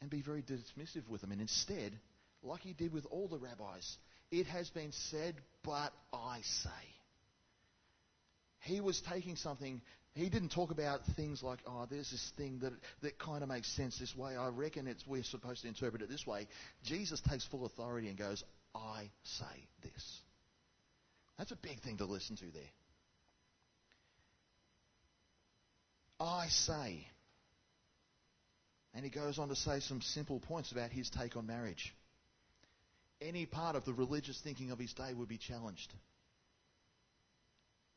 and 0.00 0.08
be 0.08 0.22
very 0.22 0.42
dismissive 0.42 1.06
with 1.06 1.20
them. 1.20 1.32
And 1.32 1.42
instead, 1.42 1.92
like 2.42 2.62
he 2.62 2.72
did 2.72 2.94
with 2.94 3.04
all 3.10 3.28
the 3.28 3.38
rabbis, 3.38 3.98
it 4.30 4.46
has 4.46 4.70
been 4.70 4.92
said, 4.92 5.34
but 5.62 5.92
I 6.14 6.40
say. 6.40 6.70
He 8.60 8.80
was 8.80 9.02
taking 9.02 9.36
something 9.36 9.82
he 10.14 10.28
didn't 10.28 10.50
talk 10.50 10.70
about 10.70 11.00
things 11.16 11.42
like, 11.42 11.60
oh, 11.66 11.86
there's 11.90 12.10
this 12.10 12.32
thing 12.36 12.58
that, 12.62 12.72
that 13.02 13.18
kind 13.18 13.42
of 13.42 13.48
makes 13.48 13.68
sense 13.68 13.98
this 13.98 14.14
way. 14.14 14.36
I 14.36 14.48
reckon 14.48 14.86
it's, 14.86 15.06
we're 15.06 15.22
supposed 15.22 15.62
to 15.62 15.68
interpret 15.68 16.02
it 16.02 16.10
this 16.10 16.26
way. 16.26 16.46
Jesus 16.84 17.20
takes 17.20 17.46
full 17.46 17.64
authority 17.64 18.08
and 18.08 18.18
goes, 18.18 18.44
I 18.74 19.10
say 19.24 19.68
this. 19.82 20.20
That's 21.38 21.52
a 21.52 21.56
big 21.56 21.80
thing 21.80 21.96
to 21.98 22.04
listen 22.04 22.36
to 22.36 22.44
there. 22.52 22.62
I 26.20 26.46
say. 26.48 27.06
And 28.94 29.04
he 29.04 29.10
goes 29.10 29.38
on 29.38 29.48
to 29.48 29.56
say 29.56 29.80
some 29.80 30.02
simple 30.02 30.40
points 30.40 30.72
about 30.72 30.90
his 30.90 31.08
take 31.08 31.36
on 31.36 31.46
marriage. 31.46 31.94
Any 33.22 33.46
part 33.46 33.76
of 33.76 33.86
the 33.86 33.94
religious 33.94 34.38
thinking 34.42 34.70
of 34.70 34.78
his 34.78 34.92
day 34.92 35.14
would 35.14 35.28
be 35.28 35.38
challenged. 35.38 35.92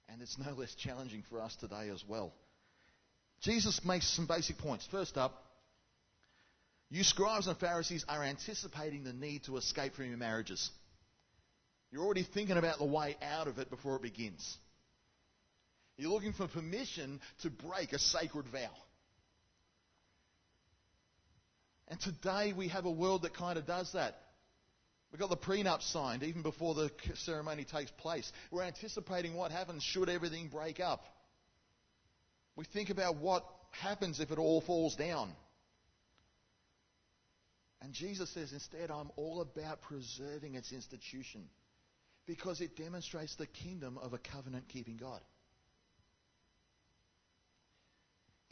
And 0.10 0.22
it's 0.22 0.38
no 0.38 0.54
less 0.54 0.74
challenging 0.76 1.24
for 1.30 1.42
us 1.42 1.56
today 1.56 1.90
as 1.94 2.04
well. 2.08 2.34
Jesus 3.42 3.84
makes 3.84 4.08
some 4.08 4.28
basic 4.28 4.58
points. 4.58 4.88
First 4.90 5.18
up, 5.18 5.44
you 6.90 7.04
scribes 7.04 7.48
and 7.48 7.58
Pharisees 7.58 8.06
are 8.08 8.24
anticipating 8.24 9.04
the 9.04 9.14
need 9.14 9.44
to 9.46 9.58
escape 9.58 9.96
from 9.96 10.06
your 10.06 10.18
marriages. 10.18 10.70
You're 11.92 12.04
already 12.04 12.24
thinking 12.24 12.58
about 12.58 12.78
the 12.78 12.86
way 12.86 13.18
out 13.22 13.48
of 13.48 13.58
it 13.58 13.70
before 13.70 13.96
it 13.96 14.02
begins. 14.02 14.58
You're 15.98 16.12
looking 16.12 16.34
for 16.34 16.48
permission 16.48 17.22
to 17.42 17.50
break 17.50 17.94
a 17.94 18.00
sacred 18.00 18.46
vow. 18.48 18.70
And 21.88 22.00
today 22.00 22.54
we 22.56 22.68
have 22.70 22.86
a 22.86 22.92
world 22.92 23.22
that 23.22 23.34
kind 23.34 23.58
of 23.58 23.66
does 23.66 23.92
that. 23.94 24.16
We've 25.16 25.22
got 25.22 25.30
the 25.30 25.38
prenup 25.38 25.82
signed 25.82 26.24
even 26.24 26.42
before 26.42 26.76
the 26.76 26.92
ceremony 27.14 27.64
takes 27.64 27.90
place. 27.90 28.30
We're 28.52 28.64
anticipating 28.64 29.34
what 29.34 29.50
happens 29.50 29.82
should 29.82 30.10
everything 30.10 30.50
break 30.50 30.82
up. 30.82 31.06
We 32.58 32.66
think 32.66 32.90
about 32.90 33.16
what 33.16 33.46
happens 33.72 34.20
if 34.20 34.32
it 34.32 34.38
all 34.38 34.60
falls 34.60 34.98
down. 34.98 35.32
And 37.82 37.94
Jesus 37.94 38.30
says, 38.32 38.52
instead, 38.52 38.92
I'm 38.92 39.10
all 39.16 39.40
about 39.40 39.84
preserving 39.84 40.56
its 40.56 40.74
institution 40.74 41.46
because 42.28 42.60
it 42.60 42.76
demonstrates 42.76 43.38
the 43.38 43.48
kingdom 43.48 43.98
of 43.98 44.12
a 44.12 44.18
covenant 44.18 44.68
keeping 44.68 44.98
God. 44.98 45.22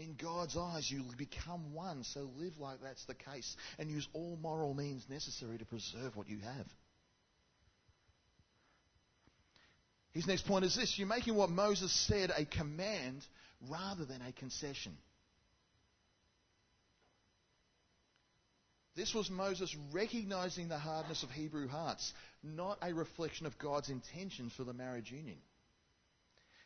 In 0.04 0.16
God's 0.22 0.58
eyes, 0.58 0.92
you 0.92 1.02
become 1.18 1.74
one, 1.74 2.04
so 2.04 2.30
live 2.38 2.60
like 2.60 2.82
that's 2.84 3.06
the 3.06 3.14
case 3.14 3.56
and 3.80 3.90
use 3.90 4.06
all 4.12 4.38
moral 4.42 4.74
means 4.74 5.06
necessary 5.10 5.58
to 5.58 5.66
preserve 5.66 6.18
what 6.18 6.28
you 6.28 6.40
have. 6.40 6.68
His 10.12 10.28
next 10.28 10.46
point 10.46 10.66
is 10.66 10.76
this 10.76 11.00
you're 11.00 11.08
making 11.08 11.36
what 11.36 11.50
Moses 11.50 11.90
said 12.06 12.34
a 12.36 12.44
command 12.44 13.26
rather 13.70 14.04
than 14.04 14.22
a 14.22 14.34
concession. 14.34 14.98
This 18.98 19.14
was 19.14 19.30
Moses 19.30 19.74
recognizing 19.94 20.68
the 20.68 20.78
hardness 20.78 21.24
of 21.24 21.32
Hebrew 21.32 21.70
hearts, 21.70 22.12
not 22.44 22.78
a 22.82 22.94
reflection 22.94 23.46
of 23.46 23.58
God's 23.58 23.90
intentions 23.90 24.52
for 24.52 24.66
the 24.66 24.74
marriage 24.74 25.12
union. 25.12 25.38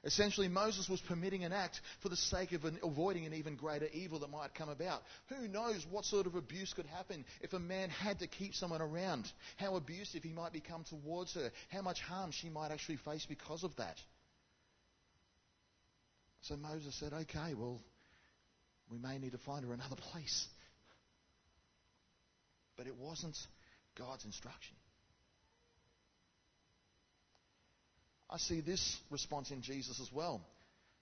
Essentially, 0.03 0.47
Moses 0.47 0.88
was 0.88 1.01
permitting 1.01 1.43
an 1.43 1.51
act 1.51 1.81
for 2.01 2.10
the 2.10 2.15
sake 2.15 2.51
of 2.51 2.65
an, 2.65 2.79
avoiding 2.83 3.25
an 3.25 3.33
even 3.33 3.55
greater 3.55 3.88
evil 3.91 4.19
that 4.19 4.29
might 4.29 4.53
come 4.53 4.69
about. 4.69 5.01
Who 5.29 5.47
knows 5.47 5.86
what 5.89 6.05
sort 6.05 6.27
of 6.27 6.36
abuse 6.36 6.71
could 6.73 6.86
happen 6.86 7.25
if 7.41 7.53
a 7.53 7.60
man 7.60 7.89
had 7.89 8.19
to 8.19 8.27
keep 8.27 8.53
someone 8.53 8.81
around? 8.81 9.25
How 9.57 9.75
abusive 9.75 10.23
he 10.23 10.31
might 10.31 10.53
become 10.53 10.83
towards 10.83 11.33
her? 11.33 11.51
How 11.69 11.81
much 11.81 11.99
harm 11.99 12.31
she 12.31 12.49
might 12.49 12.71
actually 12.71 12.97
face 12.97 13.25
because 13.27 13.63
of 13.63 13.75
that? 13.77 13.97
So 16.41 16.55
Moses 16.55 16.95
said, 16.99 17.13
okay, 17.13 17.55
well, 17.55 17.81
we 18.91 18.99
may 18.99 19.17
need 19.17 19.31
to 19.31 19.39
find 19.39 19.65
her 19.65 19.73
another 19.73 19.95
place. 20.12 20.47
But 22.77 22.86
it 22.86 22.95
wasn't 22.95 23.36
God's 23.97 24.25
instruction. 24.25 24.75
I 28.30 28.38
see 28.38 28.62
this 28.62 28.98
response 29.10 29.52
in 29.52 29.62
Jesus 29.62 30.00
as 30.02 30.12
well. 30.12 30.42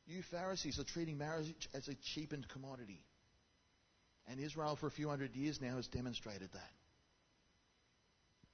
You 0.06 0.22
Pharisees 0.30 0.80
are 0.80 0.84
treating 0.84 1.18
marriage 1.18 1.54
as 1.74 1.88
a 1.88 1.96
cheapened 2.14 2.48
commodity. 2.50 3.02
And 4.28 4.40
Israel, 4.40 4.76
for 4.76 4.88
a 4.88 4.92
few 4.92 5.10
hundred 5.10 5.36
years 5.36 5.60
now, 5.62 5.76
has 5.76 5.88
demonstrated 5.88 6.50
that. 6.54 6.72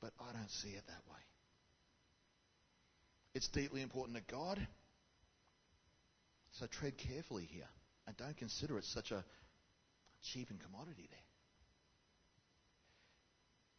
But 0.01 0.13
I 0.19 0.31
don't 0.33 0.49
see 0.49 0.69
it 0.69 0.83
that 0.87 1.11
way. 1.11 1.19
It's 3.33 3.47
deeply 3.49 3.81
important 3.81 4.17
to 4.17 4.23
God. 4.33 4.65
So 6.53 6.65
tread 6.67 6.97
carefully 6.97 7.47
here. 7.51 7.67
And 8.07 8.15
don't 8.17 8.35
consider 8.37 8.77
it 8.77 8.85
such 8.85 9.11
a 9.11 9.23
cheapened 10.33 10.59
commodity 10.65 11.07
there. 11.09 11.19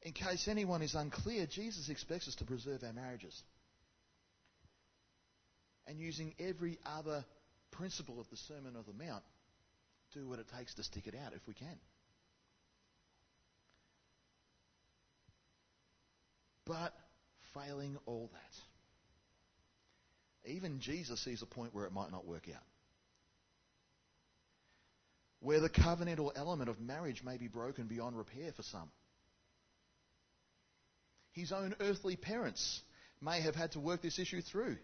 In 0.03 0.13
case 0.13 0.49
anyone 0.49 0.83
is 0.83 0.95
unclear, 0.95 1.47
Jesus 1.47 1.89
expects 1.89 2.29
us 2.29 2.35
to 2.37 2.45
preserve 2.45 2.83
our 2.85 2.93
marriages 2.93 3.43
and 5.93 6.01
using 6.01 6.35
every 6.41 6.79
other 6.87 7.23
principle 7.71 8.19
of 8.19 8.29
the 8.31 8.37
Sermon 8.39 8.77
of 8.77 8.87
the 8.87 8.95
Mount, 8.95 9.23
do 10.15 10.27
what 10.27 10.39
it 10.39 10.47
takes 10.57 10.73
to 10.75 10.83
stick 10.83 11.07
it 11.07 11.15
out 11.15 11.35
if 11.35 11.47
we 11.47 11.53
can. 11.53 11.79
But 16.65 16.95
failing 17.55 17.99
all 18.07 18.31
that, 18.33 18.55
even 20.51 20.81
Jesus 20.81 21.21
sees 21.21 21.43
a 21.43 21.47
point 21.47 21.75
where 21.75 21.85
it 21.85 21.93
might 21.93 22.11
not 22.11 22.27
work 22.27 22.49
out. 22.49 22.65
Where 25.41 25.61
the 25.61 25.69
covenantal 25.69 26.33
element 26.35 26.71
of 26.71 26.81
marriage 26.81 27.23
may 27.23 27.37
be 27.37 27.49
broken 27.49 27.87
beyond 27.87 28.17
repair 28.17 28.53
for 28.57 28.63
some. 28.63 28.91
His 31.33 31.53
own 31.53 31.75
earthly 31.81 32.17
parents 32.17 32.81
may 33.21 33.43
have 33.43 33.55
had 33.55 33.73
to 33.73 33.81
work 33.81 34.01
this 34.01 34.19
issue 34.19 34.41
through. 34.41 34.79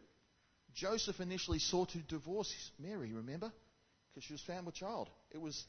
Joseph 0.74 1.20
initially 1.20 1.58
sought 1.58 1.90
to 1.90 1.98
divorce 1.98 2.52
Mary, 2.78 3.12
remember? 3.12 3.52
Because 4.14 4.24
she 4.24 4.34
was 4.34 4.42
found 4.42 4.66
with 4.66 4.74
child. 4.74 5.08
It 5.30 5.40
was 5.40 5.64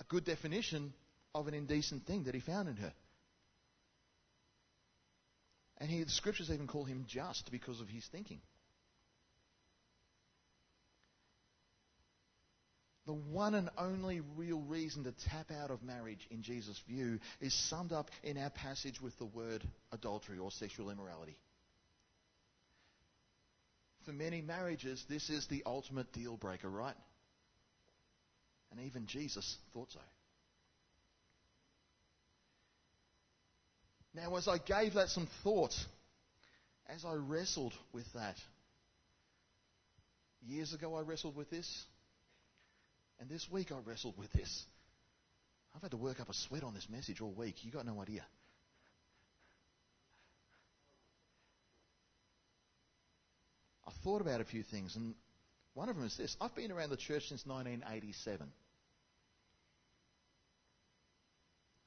a 0.00 0.04
good 0.04 0.24
definition 0.24 0.92
of 1.34 1.46
an 1.46 1.54
indecent 1.54 2.06
thing 2.06 2.24
that 2.24 2.34
he 2.34 2.40
found 2.40 2.68
in 2.68 2.76
her. 2.76 2.92
And 5.78 5.88
he, 5.88 6.02
the 6.02 6.10
scriptures 6.10 6.50
even 6.50 6.66
call 6.66 6.84
him 6.84 7.04
just 7.08 7.50
because 7.50 7.80
of 7.80 7.88
his 7.88 8.04
thinking. 8.06 8.40
The 13.06 13.14
one 13.14 13.54
and 13.54 13.70
only 13.78 14.20
real 14.36 14.60
reason 14.60 15.04
to 15.04 15.12
tap 15.30 15.50
out 15.50 15.70
of 15.70 15.82
marriage, 15.82 16.28
in 16.30 16.42
Jesus' 16.42 16.80
view, 16.86 17.18
is 17.40 17.54
summed 17.54 17.92
up 17.92 18.10
in 18.22 18.36
our 18.36 18.50
passage 18.50 19.00
with 19.00 19.16
the 19.18 19.24
word 19.24 19.64
adultery 19.90 20.38
or 20.38 20.50
sexual 20.50 20.90
immorality. 20.90 21.36
For 24.04 24.12
many 24.12 24.40
marriages, 24.40 25.04
this 25.08 25.28
is 25.28 25.46
the 25.46 25.62
ultimate 25.66 26.12
deal 26.12 26.36
breaker, 26.36 26.68
right? 26.68 26.96
And 28.70 28.80
even 28.86 29.06
Jesus 29.06 29.58
thought 29.72 29.92
so. 29.92 30.00
Now, 34.14 34.36
as 34.36 34.48
I 34.48 34.58
gave 34.58 34.94
that 34.94 35.08
some 35.08 35.28
thought, 35.44 35.74
as 36.88 37.04
I 37.04 37.14
wrestled 37.14 37.74
with 37.92 38.10
that, 38.14 38.36
years 40.42 40.72
ago 40.72 40.96
I 40.96 41.02
wrestled 41.02 41.36
with 41.36 41.50
this, 41.50 41.84
and 43.20 43.28
this 43.28 43.46
week 43.50 43.70
I 43.70 43.76
wrestled 43.84 44.18
with 44.18 44.32
this. 44.32 44.64
I've 45.74 45.82
had 45.82 45.92
to 45.92 45.96
work 45.96 46.20
up 46.20 46.28
a 46.28 46.34
sweat 46.34 46.64
on 46.64 46.74
this 46.74 46.88
message 46.90 47.20
all 47.20 47.32
week. 47.32 47.64
You 47.64 47.70
got 47.70 47.86
no 47.86 48.00
idea. 48.00 48.24
Thought 54.10 54.20
about 54.22 54.40
a 54.40 54.44
few 54.44 54.64
things, 54.64 54.96
and 54.96 55.14
one 55.74 55.88
of 55.88 55.94
them 55.94 56.04
is 56.04 56.16
this. 56.16 56.36
I've 56.40 56.54
been 56.56 56.72
around 56.72 56.90
the 56.90 56.96
church 56.96 57.28
since 57.28 57.46
1987. 57.46 58.48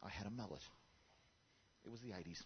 I 0.01 0.09
had 0.09 0.27
a 0.27 0.29
mullet. 0.29 0.61
It 1.83 1.91
was 1.91 1.99
the 1.99 2.11
80s. 2.11 2.41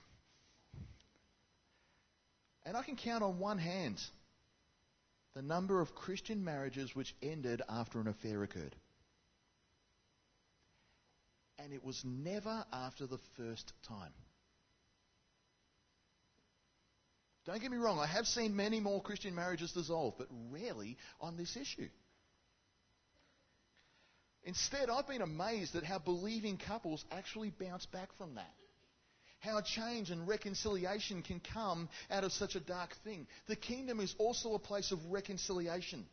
And 2.66 2.76
I 2.76 2.82
can 2.82 2.96
count 2.96 3.24
on 3.24 3.38
one 3.38 3.60
hand 3.60 4.02
the 5.36 5.44
number 5.44 5.80
of 5.80 5.94
Christian 5.94 6.44
marriages 6.44 6.96
which 6.96 7.14
ended 7.22 7.62
after 7.70 8.00
an 8.00 8.08
affair 8.08 8.42
occurred. 8.42 8.76
And 11.60 11.72
it 11.72 11.84
was 11.84 12.04
never 12.04 12.66
after 12.74 13.06
the 13.06 13.20
first 13.36 13.74
time. 13.88 14.14
Don't 17.48 17.62
get 17.62 17.72
me 17.72 17.78
wrong, 17.78 17.98
I 17.98 18.08
have 18.08 18.28
seen 18.28 18.58
many 18.58 18.82
more 18.82 19.02
Christian 19.02 19.34
marriages 19.34 19.72
dissolve, 19.72 20.16
but 20.18 20.28
rarely 20.52 20.98
on 21.22 21.38
this 21.38 21.56
issue. 21.56 21.88
Instead, 24.44 24.90
I've 24.90 25.08
been 25.08 25.22
amazed 25.22 25.76
at 25.78 25.86
how 25.86 25.98
believing 25.98 26.58
couples 26.58 27.06
actually 27.10 27.54
bounce 27.58 27.86
back 27.86 28.10
from 28.18 28.36
that. 28.36 28.54
How 29.40 29.62
change 29.62 30.10
and 30.12 30.28
reconciliation 30.28 31.22
can 31.22 31.40
come 31.40 31.88
out 32.12 32.26
of 32.26 32.34
such 32.34 32.56
a 32.56 32.60
dark 32.60 32.94
thing. 33.06 33.28
The 33.48 33.56
kingdom 33.56 34.02
is 34.02 34.14
also 34.18 34.54
a 34.54 34.60
place 34.60 34.92
of 34.92 35.00
reconciliation. 35.10 36.06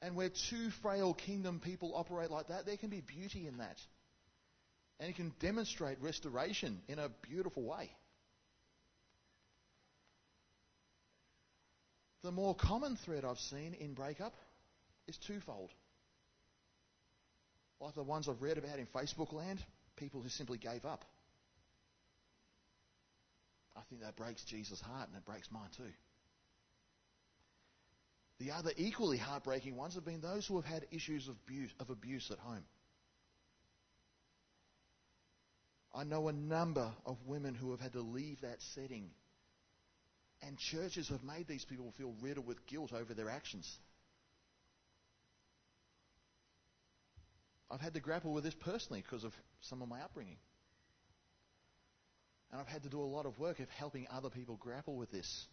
And 0.00 0.14
where 0.14 0.30
two 0.50 0.70
frail 0.82 1.12
kingdom 1.12 1.58
people 1.58 1.92
operate 1.96 2.30
like 2.30 2.48
that, 2.48 2.66
there 2.66 2.76
can 2.76 2.90
be 2.90 3.00
beauty 3.00 3.48
in 3.48 3.58
that. 3.58 3.78
And 5.00 5.10
it 5.10 5.16
can 5.16 5.32
demonstrate 5.40 6.00
restoration 6.00 6.82
in 6.88 7.00
a 7.00 7.10
beautiful 7.28 7.64
way. 7.64 7.90
The 12.26 12.32
more 12.32 12.56
common 12.56 12.96
thread 12.96 13.24
I've 13.24 13.38
seen 13.38 13.74
in 13.74 13.94
breakup 13.94 14.34
is 15.06 15.16
twofold. 15.16 15.70
Like 17.80 17.94
the 17.94 18.02
ones 18.02 18.28
I've 18.28 18.42
read 18.42 18.58
about 18.58 18.80
in 18.80 18.86
Facebook 18.86 19.32
land, 19.32 19.64
people 19.94 20.20
who 20.20 20.28
simply 20.28 20.58
gave 20.58 20.84
up. 20.84 21.04
I 23.76 23.80
think 23.88 24.00
that 24.00 24.16
breaks 24.16 24.42
Jesus' 24.42 24.80
heart 24.80 25.06
and 25.06 25.16
it 25.16 25.24
breaks 25.24 25.52
mine 25.52 25.68
too. 25.76 25.92
The 28.40 28.50
other 28.50 28.72
equally 28.76 29.18
heartbreaking 29.18 29.76
ones 29.76 29.94
have 29.94 30.04
been 30.04 30.20
those 30.20 30.48
who 30.48 30.56
have 30.56 30.64
had 30.64 30.84
issues 30.90 31.28
of 31.28 31.36
abuse, 31.46 31.70
of 31.78 31.90
abuse 31.90 32.32
at 32.32 32.38
home. 32.38 32.64
I 35.94 36.02
know 36.02 36.26
a 36.26 36.32
number 36.32 36.90
of 37.06 37.18
women 37.24 37.54
who 37.54 37.70
have 37.70 37.78
had 37.78 37.92
to 37.92 38.00
leave 38.00 38.40
that 38.40 38.60
setting. 38.74 39.10
And 40.42 40.58
churches 40.58 41.08
have 41.08 41.24
made 41.24 41.48
these 41.48 41.64
people 41.64 41.92
feel 41.96 42.14
riddled 42.20 42.46
with 42.46 42.66
guilt 42.66 42.92
over 42.92 43.14
their 43.14 43.30
actions. 43.30 43.70
I've 47.70 47.80
had 47.80 47.94
to 47.94 48.00
grapple 48.00 48.32
with 48.32 48.44
this 48.44 48.54
personally 48.54 49.02
because 49.02 49.24
of 49.24 49.32
some 49.60 49.82
of 49.82 49.88
my 49.88 50.00
upbringing. 50.00 50.36
And 52.52 52.60
I've 52.60 52.68
had 52.68 52.84
to 52.84 52.88
do 52.88 53.00
a 53.00 53.02
lot 53.02 53.26
of 53.26 53.38
work 53.38 53.58
of 53.58 53.68
helping 53.70 54.06
other 54.10 54.30
people 54.30 54.56
grapple 54.56 54.96
with 54.96 55.10
this. 55.10 55.46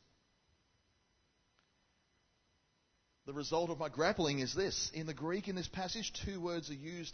The 3.26 3.34
result 3.34 3.70
of 3.70 3.80
my 3.80 3.90
grappling 3.90 4.40
is 4.40 4.54
this. 4.54 4.92
In 4.94 5.08
the 5.08 5.14
Greek, 5.14 5.48
in 5.48 5.56
this 5.56 5.68
passage, 5.68 6.12
two 6.26 6.42
words 6.42 6.70
are 6.70 6.76
used, 6.76 7.14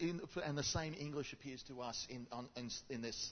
in, 0.00 0.20
and 0.44 0.58
the 0.58 0.64
same 0.64 0.94
English 0.98 1.32
appears 1.32 1.62
to 1.68 1.80
us 1.80 2.06
in, 2.10 2.26
on, 2.32 2.48
in, 2.56 2.70
in, 2.90 3.02
this. 3.02 3.30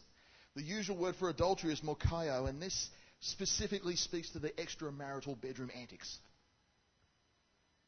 The 0.54 0.62
usual 0.62 0.96
word 0.96 1.16
for 1.16 1.28
adultery 1.28 1.72
is 1.72 1.80
mokaio, 1.80 2.48
and 2.48 2.62
this 2.62 2.90
specifically 3.22 3.94
speaks 3.94 4.30
to 4.30 4.40
the 4.40 4.50
extramarital 4.50 5.40
bedroom 5.40 5.70
antics. 5.80 6.18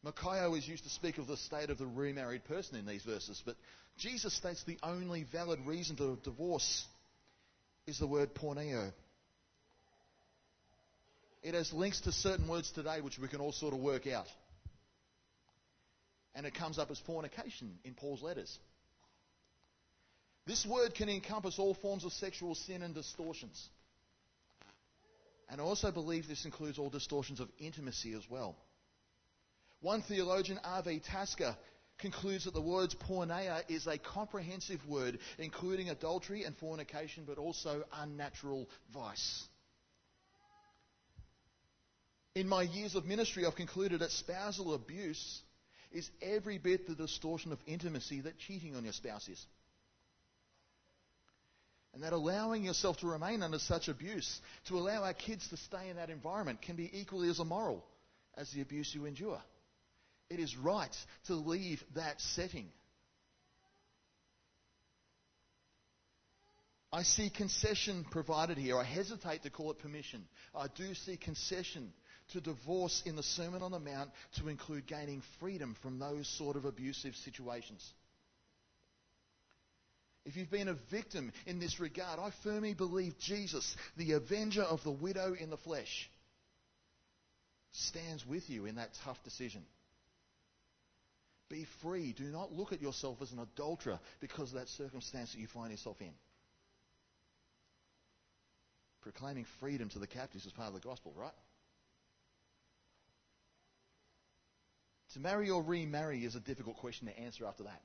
Mokaio 0.07 0.57
is 0.57 0.67
used 0.67 0.85
to 0.85 0.91
speak 0.91 1.19
of 1.19 1.27
the 1.27 1.37
state 1.37 1.71
of 1.71 1.79
the 1.79 1.87
remarried 1.87 2.45
person 2.45 2.79
in 2.79 2.87
these 2.87 3.03
verses, 3.03 3.43
but 3.45 3.57
Jesus 3.99 4.33
states 4.33 4.63
the 4.65 4.79
only 4.83 5.25
valid 5.25 5.59
reason 5.67 5.97
to 5.97 6.19
divorce 6.23 6.85
is 7.87 7.99
the 7.99 8.07
word 8.07 8.33
porneia. 8.35 8.93
It 11.43 11.55
has 11.55 11.73
links 11.73 12.01
to 12.03 12.13
certain 12.13 12.47
words 12.47 12.71
today 12.71 13.01
which 13.01 13.19
we 13.19 13.29
can 13.29 13.41
all 13.41 13.53
sort 13.53 13.75
of 13.75 13.81
work 13.81 14.07
out. 14.07 14.29
And 16.35 16.47
it 16.47 16.55
comes 16.55 16.79
up 16.79 16.91
as 16.91 16.99
fornication 17.01 17.79
in 17.85 17.95
Paul's 17.95 18.23
letters. 18.23 18.57
This 20.47 20.65
word 20.65 20.95
can 20.95 21.09
encompass 21.09 21.59
all 21.59 21.75
forms 21.75 22.05
of 22.05 22.13
sexual 22.13 22.55
sin 22.55 22.83
and 22.83 22.95
distortions. 22.95 23.69
And 25.55 25.61
I 25.61 25.65
also 25.67 25.93
believe 25.93 26.27
this 26.27 26.47
includes 26.47 26.81
all 26.81 26.91
distortions 26.91 27.39
of 27.39 27.49
intimacy 27.61 28.13
as 28.15 28.29
well. 28.29 28.57
One 29.83 30.03
theologian, 30.03 30.59
R.V. 30.65 30.99
Tasker, 30.99 31.57
concludes 31.97 32.47
that 32.47 32.55
the 32.55 32.61
word 32.61 32.93
porneia 33.09 33.63
is 33.69 33.87
a 33.87 33.97
comprehensive 33.97 34.85
word, 34.89 35.21
including 35.39 35.91
adultery 35.91 36.43
and 36.43 36.57
fornication, 36.57 37.23
but 37.25 37.39
also 37.39 37.85
unnatural 37.93 38.69
vice. 38.93 39.45
In 42.35 42.49
my 42.49 42.63
years 42.63 42.97
of 42.97 43.05
ministry, 43.05 43.47
I've 43.47 43.55
concluded 43.55 44.01
that 44.01 44.11
spousal 44.11 44.75
abuse 44.75 45.41
is 45.93 46.11
every 46.21 46.59
bit 46.59 46.89
the 46.89 46.97
distortion 46.97 47.53
of 47.53 47.61
intimacy 47.65 48.23
that 48.23 48.41
cheating 48.41 48.75
on 48.75 48.83
your 48.83 48.93
spouse 48.93 49.29
is. 49.29 49.47
And 51.95 52.03
that 52.03 52.13
allowing 52.13 52.65
yourself 52.65 52.99
to 52.99 53.07
remain 53.07 53.43
under 53.43 53.61
such 53.61 53.89
abuse, 53.89 54.41
to 54.67 54.77
allow 54.77 55.05
our 55.05 55.15
kids 55.15 55.49
to 55.49 55.57
stay 55.57 55.89
in 55.89 55.97
that 55.97 56.11
environment, 56.11 56.61
can 56.61 56.75
be 56.75 56.91
equally 56.93 57.29
as 57.29 57.39
immoral 57.39 57.85
as 58.37 58.51
the 58.51 58.63
abuse 58.63 58.93
you 58.93 59.07
endure. 59.07 59.41
It 60.29 60.41
is 60.41 60.57
right 60.57 60.95
to 61.27 61.35
leave 61.35 61.83
that 61.95 62.21
setting. 62.21 62.67
I 66.93 67.03
see 67.03 67.31
concession 67.31 68.05
provided 68.11 68.59
here. 68.59 68.77
I 68.79 68.85
hesitate 68.85 69.43
to 69.45 69.51
call 69.51 69.71
it 69.71 69.79
permission. 69.79 70.25
I 70.55 70.67
do 70.75 70.95
see 70.95 71.17
concession 71.17 71.93
to 72.33 72.41
divorce 72.41 73.03
in 73.07 73.15
the 73.15 73.23
Sermon 73.23 73.63
on 73.63 73.71
the 73.71 73.81
Mount 73.81 74.11
to 74.39 74.49
include 74.49 74.87
gaining 74.87 75.23
freedom 75.39 75.77
from 75.83 75.99
those 75.99 76.27
sort 76.39 76.57
of 76.57 76.65
abusive 76.65 77.15
situations. 77.17 77.93
If 80.35 80.39
you've 80.39 80.51
been 80.51 80.67
a 80.67 80.75
victim 80.91 81.31
in 81.47 81.61
this 81.61 81.79
regard, 81.79 82.19
I 82.19 82.33
firmly 82.43 82.75
believe 82.75 83.17
Jesus, 83.21 83.77
the 83.97 84.15
avenger 84.15 84.63
of 84.63 84.83
the 84.83 84.91
widow 84.91 85.33
in 85.33 85.49
the 85.49 85.57
flesh, 85.57 86.11
stands 87.71 88.27
with 88.27 88.51
you 88.51 88.67
in 88.67 88.75
that 88.75 88.91
tough 89.05 89.23
decision. 89.23 89.63
Be 91.49 91.69
free. 91.83 92.15
Do 92.15 92.25
not 92.25 92.53
look 92.53 92.73
at 92.73 92.83
yourself 92.83 93.23
as 93.23 93.31
an 93.31 93.39
adulterer 93.39 94.01
because 94.19 94.53
of 94.53 94.59
that 94.59 94.69
circumstance 94.71 95.31
that 95.31 95.39
you 95.39 95.47
find 95.47 95.71
yourself 95.71 96.01
in. 96.01 96.11
Proclaiming 99.03 99.47
freedom 99.61 99.89
to 99.91 100.01
the 100.01 100.09
captives 100.09 100.47
is 100.47 100.53
part 100.53 100.67
of 100.67 100.75
the 100.75 100.81
gospel, 100.81 101.15
right? 101.17 101.31
To 105.13 105.21
marry 105.21 105.49
or 105.49 105.63
remarry 105.63 106.25
is 106.25 106.35
a 106.35 106.41
difficult 106.41 106.79
question 106.79 107.07
to 107.07 107.17
answer 107.21 107.47
after 107.47 107.63
that. 107.63 107.83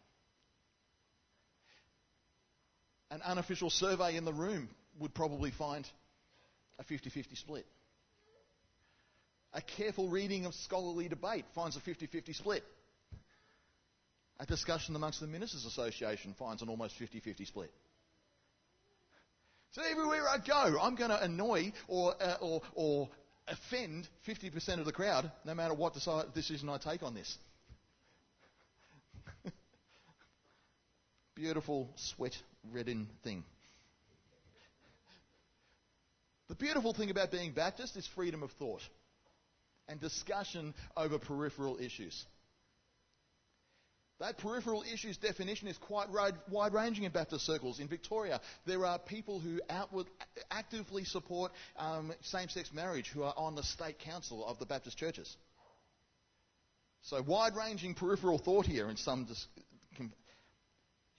An 3.12 3.22
unofficial 3.24 3.70
survey 3.70 4.16
in 4.16 4.26
the 4.26 4.34
room 4.34 4.70
would 5.00 5.14
probably 5.14 5.52
find 5.52 5.88
a 6.78 6.84
50 6.84 7.10
50 7.10 7.36
split. 7.36 7.66
A 9.54 9.62
careful 9.62 10.10
reading 10.10 10.46
of 10.46 10.54
scholarly 10.54 11.10
debate 11.10 11.46
finds 11.56 11.76
a 11.76 11.80
50 11.80 12.08
50 12.08 12.34
split. 12.34 12.64
A 14.40 14.46
discussion 14.46 14.96
amongst 14.96 15.20
the 15.20 15.28
Ministers 15.28 15.66
Association 15.66 16.34
finds 16.38 16.62
an 16.62 16.70
almost 16.70 16.96
50 16.98 17.20
50 17.20 17.46
split. 17.46 17.72
So 19.72 19.82
everywhere 19.84 20.28
I 20.28 20.38
go, 20.38 20.80
I'm 20.80 20.96
going 20.96 21.12
to 21.12 21.22
annoy 21.22 21.74
or, 21.88 22.16
uh, 22.20 22.38
or, 22.42 22.62
or 22.74 23.10
offend 23.48 24.08
50% 24.28 24.80
of 24.80 24.86
the 24.86 24.92
crowd, 24.92 25.32
no 25.46 25.54
matter 25.54 25.74
what 25.74 25.96
decision 26.34 26.70
I 26.70 26.78
take 26.78 27.04
on 27.04 27.14
this. 27.14 27.38
Beautiful, 31.40 31.90
sweat 31.96 32.36
redden 32.70 33.08
thing. 33.24 33.46
The 36.50 36.56
beautiful 36.56 36.92
thing 36.92 37.12
about 37.12 37.32
being 37.32 37.54
Baptist 37.54 37.96
is 37.96 38.06
freedom 38.08 38.44
of 38.44 38.52
thought 38.60 38.82
and 39.88 40.02
discussion 40.02 40.74
over 40.98 41.18
peripheral 41.18 41.78
issues. 41.80 42.26
That 44.20 44.38
peripheral 44.38 44.84
issues 44.84 45.16
definition 45.16 45.70
is 45.70 45.78
quite 45.78 46.10
wide 46.10 46.74
ranging 46.74 47.06
in 47.06 47.14
Baptist 47.14 47.46
circles. 47.46 47.80
In 47.80 47.88
Victoria, 47.88 48.42
there 48.66 48.86
are 48.86 49.00
people 49.00 49.40
who 49.40 49.62
outward, 49.70 50.08
actively 50.52 51.06
support 51.06 51.54
um, 51.78 52.12
same 52.22 52.50
sex 52.50 52.74
marriage 52.74 53.08
who 53.08 53.24
are 53.24 53.34
on 53.38 53.56
the 53.56 53.64
state 53.64 54.00
council 54.00 54.46
of 54.46 54.60
the 54.60 54.66
Baptist 54.66 54.98
churches. 54.98 55.38
So, 57.04 57.22
wide 57.22 57.56
ranging 57.56 57.94
peripheral 57.94 58.40
thought 58.40 58.66
here 58.66 58.90
in 58.90 58.98
some. 58.98 59.26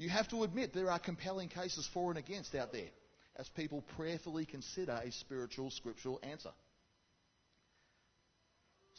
You 0.00 0.08
have 0.08 0.28
to 0.28 0.44
admit 0.44 0.72
there 0.72 0.90
are 0.90 0.98
compelling 0.98 1.48
cases 1.48 1.88
for 1.92 2.10
and 2.10 2.18
against 2.18 2.54
out 2.54 2.72
there 2.72 2.88
as 3.36 3.48
people 3.50 3.84
prayerfully 3.96 4.46
consider 4.46 4.92
a 4.92 5.12
spiritual, 5.12 5.70
scriptural 5.70 6.18
answer. 6.22 6.50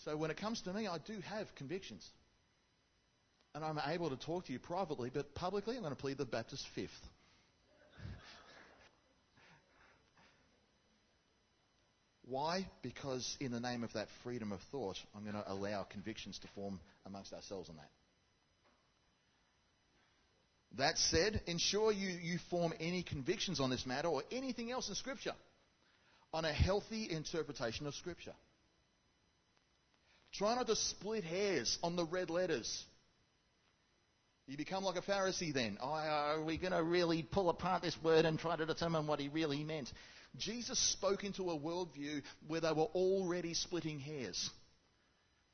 So, 0.06 0.16
when 0.16 0.32
it 0.32 0.38
comes 0.38 0.62
to 0.62 0.74
me, 0.74 0.88
I 0.88 0.98
do 1.00 1.20
have 1.22 1.54
convictions 1.56 2.08
and 3.54 3.66
I'm 3.66 3.80
able 3.86 4.10
to 4.12 4.16
talk 4.16 4.46
to 4.46 4.54
you 4.54 4.60
privately, 4.60 5.10
but 5.14 5.34
publicly 5.36 5.76
I'm 5.76 5.82
going 5.82 5.94
to 5.96 6.00
plead 6.00 6.18
the 6.18 6.26
Baptist 6.26 6.66
fifth. 6.76 6.90
Why? 12.26 12.68
Because 12.82 13.38
in 13.40 13.52
the 13.52 13.60
name 13.60 13.84
of 13.84 13.92
that 13.94 14.08
freedom 14.24 14.52
of 14.52 14.62
thought, 14.72 14.98
I'm 15.16 15.24
going 15.24 15.36
to 15.36 15.44
allow 15.52 15.84
convictions 15.84 16.40
to 16.40 16.48
form 16.56 16.80
amongst 17.06 17.34
ourselves 17.34 17.70
on 17.70 17.76
that. 17.78 17.90
That 20.78 20.98
said, 20.98 21.42
ensure 21.48 21.92
you, 21.92 22.10
you 22.10 22.40
form 22.50 22.74
any 22.80 23.04
convictions 23.04 23.60
on 23.60 23.70
this 23.70 23.86
matter 23.86 24.08
or 24.08 24.24
anything 24.32 24.72
else 24.72 24.90
in 24.90 24.96
Scripture 24.96 25.34
on 26.34 26.46
a 26.46 26.54
healthy 26.54 27.10
interpretation 27.12 27.88
of 27.88 27.96
Scripture. 27.96 28.34
Try 30.34 30.56
not 30.56 30.68
to 30.68 30.76
split 30.78 31.26
hairs 31.26 31.78
on 31.84 31.98
the 31.98 32.06
red 32.06 32.30
letters 32.30 32.86
you 34.52 34.58
become 34.58 34.84
like 34.84 34.98
a 34.98 35.02
Pharisee 35.02 35.54
then. 35.54 35.78
Oh, 35.82 35.88
are 35.88 36.44
we 36.44 36.58
going 36.58 36.74
to 36.74 36.84
really 36.84 37.24
pull 37.24 37.50
apart 37.50 37.82
this 37.82 37.96
word 38.04 38.26
and 38.26 38.38
try 38.38 38.58
to 38.58 38.66
determine 38.66 39.08
what 39.08 39.22
he 39.22 39.30
really 39.30 39.64
meant? 39.64 39.90
Jesus 40.38 40.78
spoke 40.78 41.24
into 41.24 41.52
a 41.52 41.58
worldview 41.58 42.22
where 42.48 42.60
they 42.60 42.72
were 42.74 42.90
already 42.94 43.54
splitting 43.54 44.00
hairs. 44.00 44.50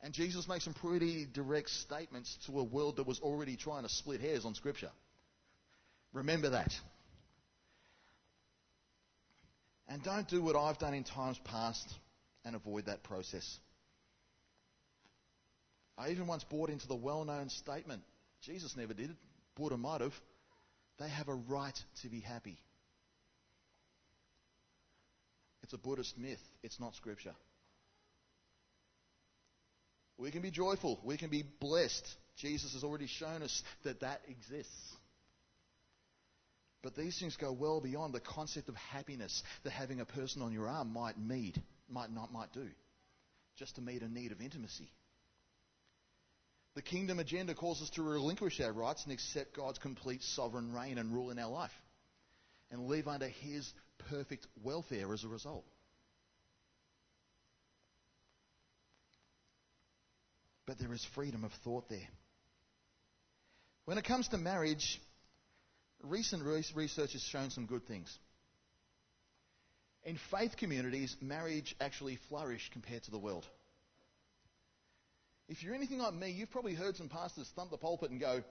And 0.02 0.14
Jesus 0.14 0.48
makes 0.48 0.64
some 0.64 0.74
pretty 0.74 1.28
direct 1.32 1.70
statements 1.70 2.38
to 2.48 2.60
a 2.60 2.64
world 2.64 2.98
that 2.98 3.06
was 3.06 3.20
already 3.20 3.56
trying 3.56 3.84
to 3.84 3.90
split 3.90 4.20
hairs 4.20 4.46
on 4.46 4.56
Scripture. 4.56 4.92
Remember 6.14 6.50
that. 6.50 6.74
And 9.88 10.04
don't 10.04 10.28
do 10.28 10.42
what 10.42 10.56
I've 10.56 10.78
done 10.78 10.94
in 10.94 11.04
times 11.04 11.40
past 11.46 11.94
and 12.44 12.56
avoid 12.56 12.88
that 12.88 13.04
process. 13.04 13.60
I 15.98 16.10
even 16.10 16.28
once 16.28 16.44
bought 16.44 16.70
into 16.70 16.88
the 16.88 16.96
well 16.96 17.24
known 17.24 17.50
statement 17.50 18.04
Jesus 18.42 18.76
never 18.78 18.94
did 18.94 19.10
it. 19.10 19.16
Buddha 19.56 19.78
might 19.78 20.02
have. 20.02 20.14
They 21.00 21.10
have 21.10 21.28
a 21.28 21.34
right 21.34 21.78
to 22.02 22.10
be 22.10 22.20
happy. 22.20 22.58
It's 25.64 25.74
a 25.74 25.78
Buddhist 25.78 26.18
myth, 26.18 26.42
it's 26.64 26.80
not 26.80 26.96
scripture. 26.96 27.36
We 30.18 30.32
can 30.32 30.42
be 30.42 30.50
joyful, 30.50 31.00
we 31.04 31.18
can 31.18 31.30
be 31.30 31.44
blessed. 31.60 32.08
Jesus 32.38 32.74
has 32.74 32.84
already 32.84 33.08
shown 33.08 33.44
us 33.44 33.64
that 33.84 34.00
that 34.00 34.22
exists. 34.30 34.96
But 36.88 36.96
these 36.96 37.20
things 37.20 37.36
go 37.36 37.52
well 37.52 37.82
beyond 37.82 38.14
the 38.14 38.22
concept 38.22 38.70
of 38.70 38.76
happiness 38.76 39.44
that 39.66 39.72
having 39.72 40.00
a 40.00 40.06
person 40.06 40.42
on 40.42 40.54
your 40.54 40.70
arm 40.70 40.94
might 40.94 41.20
meet, 41.20 41.58
might 41.90 42.10
not 42.10 42.32
might 42.32 42.54
do, 42.54 42.66
just 43.58 43.76
to 43.76 43.82
meet 43.82 44.04
a 44.04 44.08
need 44.08 44.32
of 44.32 44.40
intimacy. 44.40 44.90
The 46.76 46.82
kingdom 46.82 47.20
agenda 47.20 47.54
calls 47.56 47.82
us 47.82 47.90
to 47.96 48.04
relinquish 48.04 48.62
our 48.62 48.72
rights 48.72 49.04
and 49.04 49.12
accept 49.12 49.54
God's 49.54 49.80
complete 49.80 50.24
sovereign 50.24 50.72
reign 50.72 50.98
and 50.98 51.14
rule 51.14 51.30
in 51.30 51.40
our 51.40 51.52
life 51.52 51.74
and 52.72 52.88
live 52.88 53.10
under 53.10 53.28
His 53.28 53.70
perfect 54.10 54.48
welfare 54.64 55.14
as 55.14 55.26
a 55.26 55.28
result. 55.28 55.66
But 60.66 60.80
there 60.80 60.94
is 60.94 61.06
freedom 61.14 61.44
of 61.44 61.52
thought 61.66 61.90
there. 61.90 62.08
When 63.84 63.98
it 63.98 64.06
comes 64.06 64.30
to 64.30 64.38
marriage, 64.38 65.02
recent 66.04 66.44
research 66.44 67.14
has 67.14 67.24
shown 67.24 67.50
some 67.50 67.66
good 67.66 67.88
things. 67.88 68.18
In 70.04 70.18
faith 70.32 70.56
communities, 70.58 71.18
marriage 71.22 71.76
actually 71.82 72.18
flourished 72.30 72.72
compared 72.72 73.04
to 73.04 73.12
the 73.12 73.20
world. 73.20 73.46
If 75.50 75.64
you're 75.64 75.76
anything 75.76 76.00
like 76.00 76.14
me, 76.14 76.32
you've 76.32 76.52
probably 76.52 76.76
heard 76.76 76.98
some 76.98 77.10
pastors 77.10 77.52
thump 77.56 77.72
the 77.72 77.78
pulpit 77.78 78.12
and 78.12 78.20
go, 78.20 78.44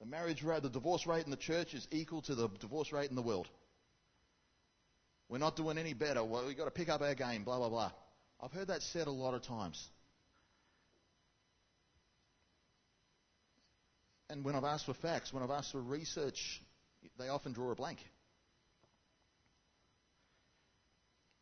the 0.00 0.06
marriage 0.06 0.42
rate, 0.42 0.62
the 0.62 0.70
divorce 0.70 1.06
rate 1.06 1.24
in 1.24 1.30
the 1.30 1.36
church 1.36 1.74
is 1.74 1.86
equal 1.90 2.22
to 2.22 2.34
the 2.34 2.48
divorce 2.58 2.92
rate 2.92 3.10
in 3.10 3.16
the 3.16 3.22
world. 3.22 3.48
We're 5.28 5.38
not 5.38 5.56
doing 5.56 5.78
any 5.78 5.92
better. 5.92 6.24
Well, 6.24 6.46
we've 6.46 6.56
got 6.56 6.64
to 6.64 6.70
pick 6.70 6.88
up 6.88 7.02
our 7.02 7.14
game, 7.14 7.44
blah, 7.44 7.58
blah, 7.58 7.68
blah. 7.68 7.92
I've 8.40 8.52
heard 8.52 8.68
that 8.68 8.82
said 8.82 9.06
a 9.06 9.12
lot 9.12 9.34
of 9.34 9.42
times. 9.42 9.90
And 14.30 14.44
when 14.44 14.54
I've 14.54 14.64
asked 14.64 14.86
for 14.86 14.94
facts, 14.94 15.32
when 15.32 15.42
I've 15.42 15.50
asked 15.50 15.72
for 15.72 15.80
research, 15.80 16.62
they 17.18 17.28
often 17.28 17.52
draw 17.52 17.72
a 17.72 17.74
blank. 17.74 17.98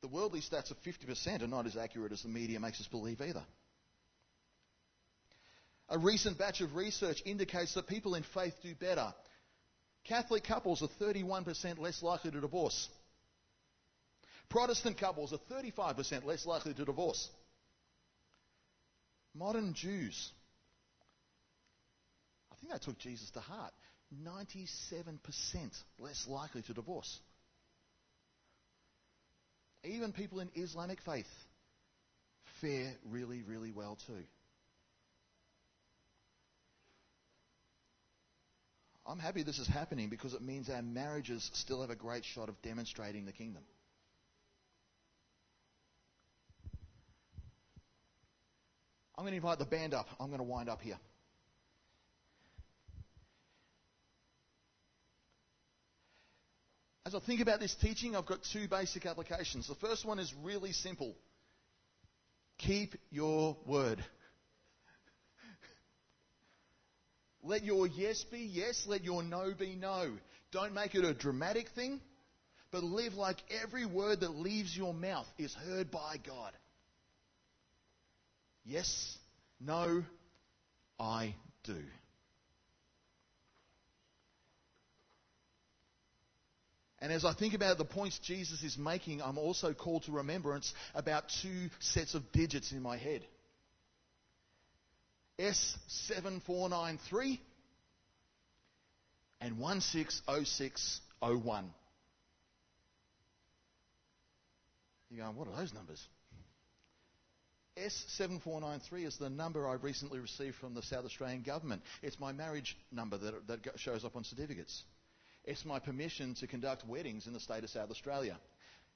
The 0.01 0.09
worldly 0.09 0.41
stats 0.41 0.71
of 0.71 0.83
50% 0.83 1.43
are 1.43 1.47
not 1.47 1.67
as 1.67 1.77
accurate 1.77 2.13
as 2.13 2.23
the 2.23 2.29
media 2.29 2.59
makes 2.59 2.81
us 2.81 2.87
believe 2.87 3.21
either. 3.21 3.43
A 5.91 5.99
recent 5.99 6.39
batch 6.39 6.63
of 6.63 6.77
research 6.77 7.23
indicates 7.27 7.75
that 7.75 7.87
people 7.87 8.15
in 8.15 8.23
faith 8.23 8.55
do 8.63 8.75
better. 8.75 9.13
Catholic 10.05 10.45
couples 10.45 10.83
are 10.83 10.89
31% 10.89 11.79
less 11.79 12.03
likely 12.03 12.31
to 12.31 12.41
divorce. 12.41 12.89
Protestant 14.49 14.97
couples 14.97 15.35
are 15.35 15.63
35% 15.63 16.25
less 16.25 16.47
likely 16.47 16.73
to 16.73 16.85
divorce. 16.87 17.29
Modern 19.35 19.75
Jews, 19.75 20.33
think 22.69 22.81
they 22.81 22.85
took 22.85 22.99
Jesus 22.99 23.31
to 23.31 23.41
heart, 23.41 23.73
97% 24.25 25.19
less 25.99 26.27
likely 26.29 26.63
to 26.63 26.73
divorce. 26.73 27.19
Even 29.85 30.13
people 30.13 30.41
in 30.41 30.51
Islamic 30.55 31.01
faith 31.03 31.27
fare 32.61 32.93
really, 33.09 33.43
really 33.43 33.71
well 33.71 33.99
too. 34.07 34.25
I'm 39.07 39.19
happy 39.19 39.43
this 39.43 39.59
is 39.59 39.67
happening 39.67 40.11
because 40.11 40.35
it 40.35 40.43
means 40.43 40.69
our 40.69 40.83
marriages 40.83 41.49
still 41.55 41.81
have 41.81 41.91
a 41.91 41.97
great 41.97 42.25
shot 42.25 42.51
of 42.51 42.61
demonstrating 42.61 43.25
the 43.25 43.33
kingdom. 43.33 43.63
I'm 49.17 49.25
going 49.25 49.33
to 49.33 49.37
invite 49.37 49.59
the 49.59 49.65
band 49.65 49.95
up. 49.95 50.07
I'm 50.21 50.29
going 50.29 50.39
to 50.39 50.45
wind 50.45 50.69
up 50.69 50.83
here. 50.83 50.99
As 57.09 57.15
I 57.15 57.21
think 57.21 57.41
about 57.41 57.59
this 57.59 57.75
teaching, 57.75 58.15
I've 58.15 58.27
got 58.27 58.41
two 58.53 58.69
basic 58.69 59.07
applications. 59.07 59.67
The 59.67 59.75
first 59.77 60.05
one 60.05 60.19
is 60.19 60.31
really 60.43 60.73
simple 60.73 61.15
keep 62.59 62.97
your 63.11 63.57
word. 63.65 64.05
Let 67.43 67.65
your 67.65 67.87
yes 67.87 68.25
be 68.25 68.41
yes, 68.41 68.85
let 68.87 69.05
your 69.05 69.23
no 69.23 69.55
be 69.59 69.75
no. 69.75 70.19
Don't 70.53 70.75
make 70.75 70.95
it 70.95 71.03
a 71.03 71.15
dramatic 71.15 71.71
thing, 71.71 72.03
but 72.71 72.83
live 72.83 73.15
like 73.15 73.39
every 73.63 73.87
word 73.87 74.21
that 74.21 74.37
leaves 74.37 74.77
your 74.77 74.93
mouth 74.93 75.29
is 75.39 75.55
heard 75.55 75.91
by 75.91 76.17
God. 76.27 76.53
Yes, 78.67 79.17
no, 79.59 80.05
I 81.01 81.35
do. 81.65 81.81
And 87.01 87.13
as 87.13 87.25
I 87.25 87.33
think 87.33 87.55
about 87.55 87.79
the 87.79 87.85
points 87.85 88.19
Jesus 88.19 88.65
is 88.65 88.77
making, 88.77 89.23
I'm 89.23 89.39
also 89.39 89.73
called 89.73 90.03
to 90.05 90.13
remembrance 90.13 90.75
about 90.95 91.25
two 91.43 91.71
sets 91.79 92.15
of 92.15 92.33
digits 92.33 92.73
in 92.73 92.83
my 92.83 92.97
head. 92.97 93.23
S7493 95.39 97.39
and 99.41 99.61
160601. 99.61 101.71
You're 105.11 105.25
going, 105.25 105.37
what 105.37 105.49
are 105.49 105.57
those 105.57 105.73
numbers? 105.73 106.07
S7493 107.79 109.07
is 109.07 109.17
the 109.19 109.31
number 109.31 109.69
I 109.69 109.75
recently 109.75 110.19
received 110.19 110.57
from 110.57 110.75
the 110.75 110.83
South 110.83 111.05
Australian 111.05 111.43
Government. 111.43 111.83
It's 112.03 112.19
my 112.19 112.33
marriage 112.33 112.77
number 112.91 113.17
that, 113.19 113.47
that 113.47 113.79
shows 113.79 114.05
up 114.05 114.17
on 114.17 114.25
certificates. 114.25 114.83
It's 115.49 115.65
my 115.65 115.79
permission 115.79 116.35
to 116.41 116.47
conduct 116.47 116.87
weddings 116.87 117.27
in 117.27 117.33
the 117.33 117.41
state 117.41 117.65
of 117.65 117.71
South 117.71 117.91
Australia. 117.91 118.37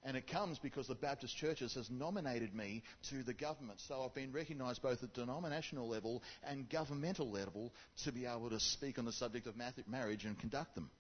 And 0.03 0.19
it 0.19 0.27
comes 0.27 0.59
because 0.59 0.87
the 0.87 0.95
Baptist 0.95 1.35
Churches 1.35 1.73
has 1.77 1.91
nominated 1.91 2.55
me 2.55 2.83
to 3.09 3.23
the 3.23 3.33
government. 3.33 3.81
So 3.81 4.03
I've 4.05 4.15
been 4.15 4.33
recognised 4.33 4.83
both 4.83 5.03
at 5.03 5.15
denominational 5.15 5.89
level 5.89 6.23
and 6.47 6.69
governmental 6.69 7.31
level 7.31 7.73
to 8.05 8.13
be 8.13 8.27
able 8.27 8.51
to 8.51 8.61
speak 8.61 8.99
on 8.99 9.07
the 9.07 9.13
subject 9.13 9.47
of 9.47 9.55
marriage 9.89 10.27
and 10.27 10.39
conduct 10.39 10.75
them. 10.75 10.91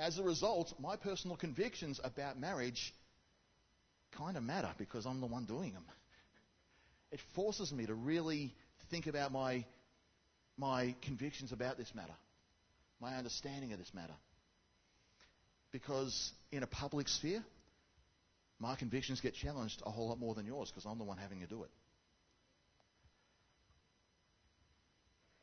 As 0.00 0.18
a 0.18 0.22
result, 0.22 0.72
my 0.80 0.96
personal 0.96 1.36
convictions 1.36 2.00
about 2.02 2.40
marriage 2.40 2.94
kind 4.12 4.38
of 4.38 4.42
matter 4.42 4.70
because 4.78 5.04
I'm 5.04 5.20
the 5.20 5.26
one 5.26 5.44
doing 5.44 5.74
them. 5.74 5.84
It 7.12 7.20
forces 7.34 7.74
me 7.74 7.84
to 7.84 7.94
really 7.94 8.54
think 8.90 9.06
about 9.06 9.32
my, 9.32 9.66
my 10.56 10.94
convictions 11.02 11.52
about 11.52 11.76
this 11.76 11.94
matter, 11.94 12.16
my 13.02 13.16
understanding 13.16 13.74
of 13.74 13.78
this 13.78 13.92
matter. 13.92 14.14
Because 15.76 16.32
in 16.50 16.62
a 16.62 16.66
public 16.66 17.06
sphere, 17.06 17.44
my 18.58 18.76
convictions 18.76 19.20
get 19.20 19.34
challenged 19.34 19.82
a 19.84 19.90
whole 19.90 20.08
lot 20.08 20.18
more 20.18 20.34
than 20.34 20.46
yours 20.46 20.70
because 20.70 20.86
I'm 20.86 20.96
the 20.96 21.04
one 21.04 21.18
having 21.18 21.40
to 21.40 21.46
do 21.46 21.64
it. 21.64 21.70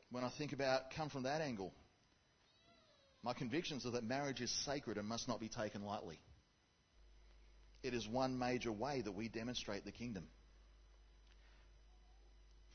When 0.10 0.24
I 0.24 0.30
think 0.30 0.52
about, 0.52 0.90
come 0.96 1.10
from 1.10 1.22
that 1.24 1.42
angle, 1.42 1.72
my 3.22 3.34
convictions 3.34 3.86
are 3.86 3.92
that 3.92 4.04
marriage 4.04 4.42
is 4.42 4.50
sacred 4.50 4.98
and 4.98 5.08
must 5.08 5.28
not 5.28 5.40
be 5.40 5.50
taken 5.50 5.86
lightly. 5.86 6.18
It 7.84 7.94
is 7.94 8.08
one 8.08 8.40
major 8.40 8.72
way 8.72 9.02
that 9.02 9.12
we 9.12 9.28
demonstrate 9.28 9.86
the 9.86 9.92
kingdom 9.92 10.24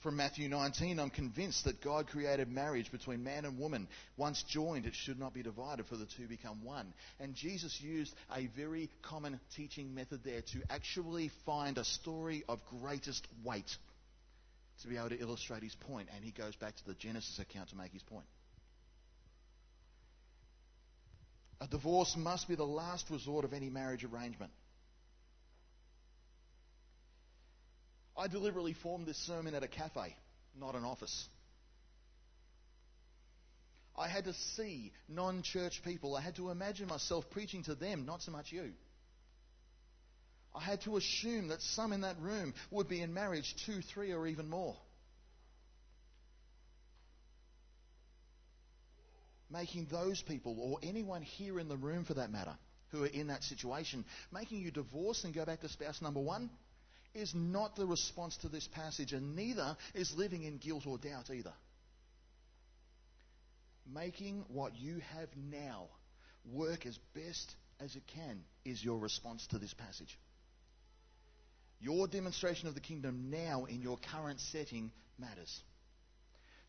from 0.01 0.17
Matthew 0.17 0.49
19, 0.49 1.01
I'm 1.01 1.11
convinced 1.11 1.65
that 1.65 1.81
God 1.81 2.07
created 2.07 2.49
marriage 2.49 2.93
between 2.93 3.25
man 3.25 3.45
and 3.45 3.59
woman. 3.59 3.89
Once 4.17 4.45
joined, 4.45 4.87
it 4.87 4.95
should 4.95 5.19
not 5.19 5.35
be 5.35 5.43
divided, 5.43 5.87
for 5.87 5.97
the 5.97 6.07
two 6.07 6.29
become 6.29 6.65
one. 6.65 6.93
And 7.19 7.35
Jesus 7.35 7.81
used 7.81 8.15
a 8.35 8.47
very 8.57 8.91
common 9.03 9.41
teaching 9.57 9.95
method 9.95 10.21
there 10.25 10.43
to 10.53 10.63
actually 10.71 11.31
find 11.45 11.79
a 11.79 11.85
story 11.85 12.45
of 12.49 12.61
greatest 12.81 13.27
weight 13.45 13.77
to 14.83 14.89
be 14.89 14.97
able 14.97 15.09
to 15.09 15.21
illustrate 15.21 15.65
his 15.65 15.75
point. 15.75 16.09
And 16.15 16.25
he 16.25 16.31
goes 16.31 16.55
back 16.55 16.77
to 16.77 16.87
the 16.87 16.95
Genesis 16.95 17.41
account 17.41 17.71
to 17.71 17.77
make 17.77 17.93
his 17.93 18.03
point. 18.03 18.27
A 21.61 21.67
divorce 21.67 22.17
must 22.17 22.47
be 22.47 22.55
the 22.55 22.63
last 22.63 23.11
resort 23.11 23.45
of 23.45 23.53
any 23.53 23.69
marriage 23.69 24.05
arrangement. 24.05 24.53
I 28.19 28.27
deliberately 28.27 28.73
formed 28.73 29.07
this 29.07 29.17
sermon 29.17 29.55
at 29.55 29.63
a 29.63 29.69
cafe, 29.69 30.17
not 30.59 30.75
an 30.75 30.85
office. 30.85 31.29
I 33.97 34.09
had 34.09 34.25
to 34.25 34.35
see 34.57 34.93
non 35.09 35.43
church 35.43 35.83
people. 35.85 36.17
I 36.17 36.21
had 36.21 36.35
to 36.37 36.51
imagine 36.51 36.89
myself 36.89 37.31
preaching 37.31 37.63
to 37.65 37.77
them, 37.77 38.07
not 38.07 38.23
so 38.23 38.33
much 38.33 38.51
you. 38.51 38.73
I 40.55 40.61
had 40.61 40.81
to 40.83 40.97
assume 40.97 41.49
that 41.49 41.63
some 41.63 41.93
in 41.93 42.01
that 42.01 42.19
room 42.21 42.55
would 42.73 42.89
be 42.89 43.01
in 43.01 43.15
marriage 43.15 43.55
two, 43.65 43.83
three, 43.83 44.13
or 44.13 44.27
even 44.27 44.49
more. 44.49 44.77
Making 49.51 49.87
those 49.91 50.21
people, 50.23 50.57
or 50.61 50.79
anyone 50.83 51.23
here 51.23 51.61
in 51.61 51.69
the 51.69 51.77
room 51.77 52.05
for 52.05 52.15
that 52.15 52.33
matter, 52.33 52.57
who 52.91 53.05
are 53.05 53.09
in 53.09 53.29
that 53.29 53.45
situation, 53.45 54.05
making 54.33 54.61
you 54.61 54.71
divorce 54.73 55.23
and 55.25 55.33
go 55.33 55.45
back 55.45 55.61
to 55.61 55.69
spouse 55.69 56.03
number 56.03 56.21
one 56.21 56.51
is 57.19 57.35
not 57.35 57.77
the 57.77 57.87
response 57.87 58.37
to 58.39 58.49
this 58.49 58.67
passage, 58.69 59.13
and 59.13 59.37
neither 59.37 59.77
is 59.95 60.15
living 60.17 60.45
in 60.45 60.59
guilt 60.59 60.87
or 60.87 60.99
doubt 60.99 61.31
either. 61.31 61.53
Making 63.93 64.45
what 64.49 64.77
you 64.77 65.01
have 65.17 65.29
now 65.51 65.87
work 66.53 66.87
as 66.87 66.99
best 67.15 67.55
as 67.81 67.97
it 67.97 68.03
can 68.07 68.41
is 68.65 68.85
your 68.85 68.99
response 68.99 69.47
to 69.49 69.59
this 69.59 69.75
passage. 69.75 70.19
Your 71.81 72.07
demonstration 72.09 72.69
of 72.69 72.75
the 72.75 72.81
kingdom 72.81 73.31
now 73.31 73.67
in 73.67 73.83
your 73.83 73.99
current 74.13 74.41
setting 74.41 74.91
matters. 75.19 75.63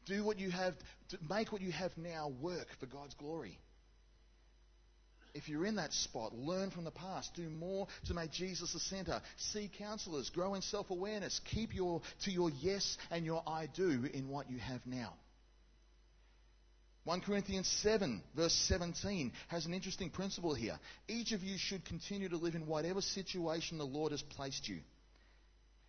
Do 0.05 0.23
what 0.23 0.39
you 0.39 0.51
have, 0.51 0.75
make 1.29 1.51
what 1.51 1.61
you 1.61 1.71
have 1.71 1.91
now 1.97 2.31
work 2.41 2.67
for 2.79 2.85
God's 2.85 3.15
glory 3.15 3.59
if 5.39 5.47
you're 5.47 5.65
in 5.65 5.77
that 5.77 5.93
spot, 5.93 6.37
learn 6.37 6.69
from 6.69 6.83
the 6.83 6.91
past. 6.91 7.33
Do 7.33 7.49
more 7.49 7.87
to 8.07 8.13
make 8.13 8.31
Jesus 8.31 8.73
the 8.73 8.79
center. 8.79 9.21
See 9.37 9.71
counselors. 9.79 10.29
Grow 10.29 10.53
in 10.53 10.61
self 10.61 10.89
awareness. 10.89 11.39
Keep 11.45 11.73
your, 11.73 12.01
to 12.25 12.31
your 12.31 12.51
yes 12.59 12.97
and 13.09 13.25
your 13.25 13.41
I 13.47 13.67
do 13.73 14.05
in 14.13 14.27
what 14.27 14.51
you 14.51 14.57
have 14.57 14.81
now. 14.85 15.13
1 17.05 17.21
Corinthians 17.21 17.69
7, 17.81 18.21
verse 18.35 18.53
17, 18.67 19.31
has 19.47 19.65
an 19.65 19.73
interesting 19.73 20.09
principle 20.09 20.53
here. 20.53 20.77
Each 21.07 21.31
of 21.31 21.41
you 21.41 21.57
should 21.57 21.85
continue 21.85 22.27
to 22.27 22.37
live 22.37 22.55
in 22.55 22.67
whatever 22.67 22.99
situation 22.99 23.77
the 23.77 23.85
Lord 23.85 24.11
has 24.11 24.21
placed 24.21 24.67
you, 24.67 24.79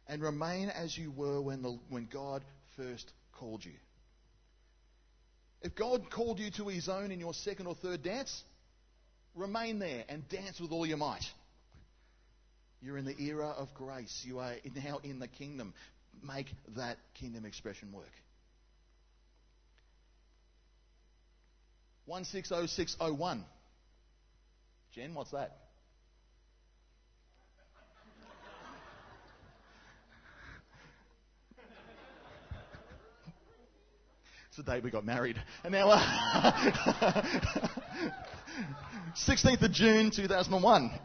and 0.07 0.23
remain 0.23 0.71
as 0.71 0.97
you 0.97 1.11
were 1.11 1.41
when, 1.41 1.61
the, 1.61 1.77
when 1.89 2.09
God 2.11 2.45
first 2.77 3.11
called 3.33 3.65
you. 3.65 3.75
If 5.61 5.75
God 5.75 6.09
called 6.09 6.39
you 6.39 6.53
to 6.53 6.69
his 6.69 6.89
own 6.89 7.11
in 7.11 7.19
your 7.19 7.35
second 7.35 7.67
or 7.67 7.75
third 7.75 8.05
dance, 8.05 8.45
Remain 9.35 9.79
there 9.79 10.05
and 10.09 10.29
dance 10.29 10.61
with 10.61 10.73
all 10.73 10.85
your 10.85 10.97
might. 10.97 11.25
You're 12.83 12.99
in 12.99 13.05
the 13.05 13.21
era 13.21 13.49
of 13.49 13.73
grace. 13.75 14.25
You 14.27 14.39
are 14.39 14.55
now 14.75 15.01
in 15.05 15.19
the 15.19 15.29
kingdom. 15.29 15.75
Make 16.27 16.47
that 16.77 16.97
kingdom 17.15 17.45
expression 17.45 17.93
work. 17.93 18.13
160601. 22.07 23.45
Jen, 24.95 25.15
what's 25.15 25.31
that? 25.31 25.57
it's 34.49 34.57
the 34.57 34.65
day 34.65 34.81
we 34.81 34.91
got 34.91 35.05
married. 35.05 35.41
And 35.63 35.73
now. 35.73 35.91
Uh, 35.91 37.23
Uh, 39.11 39.15
16th 39.15 39.63
of 39.63 39.73
June 39.73 40.11
2001. 40.11 40.91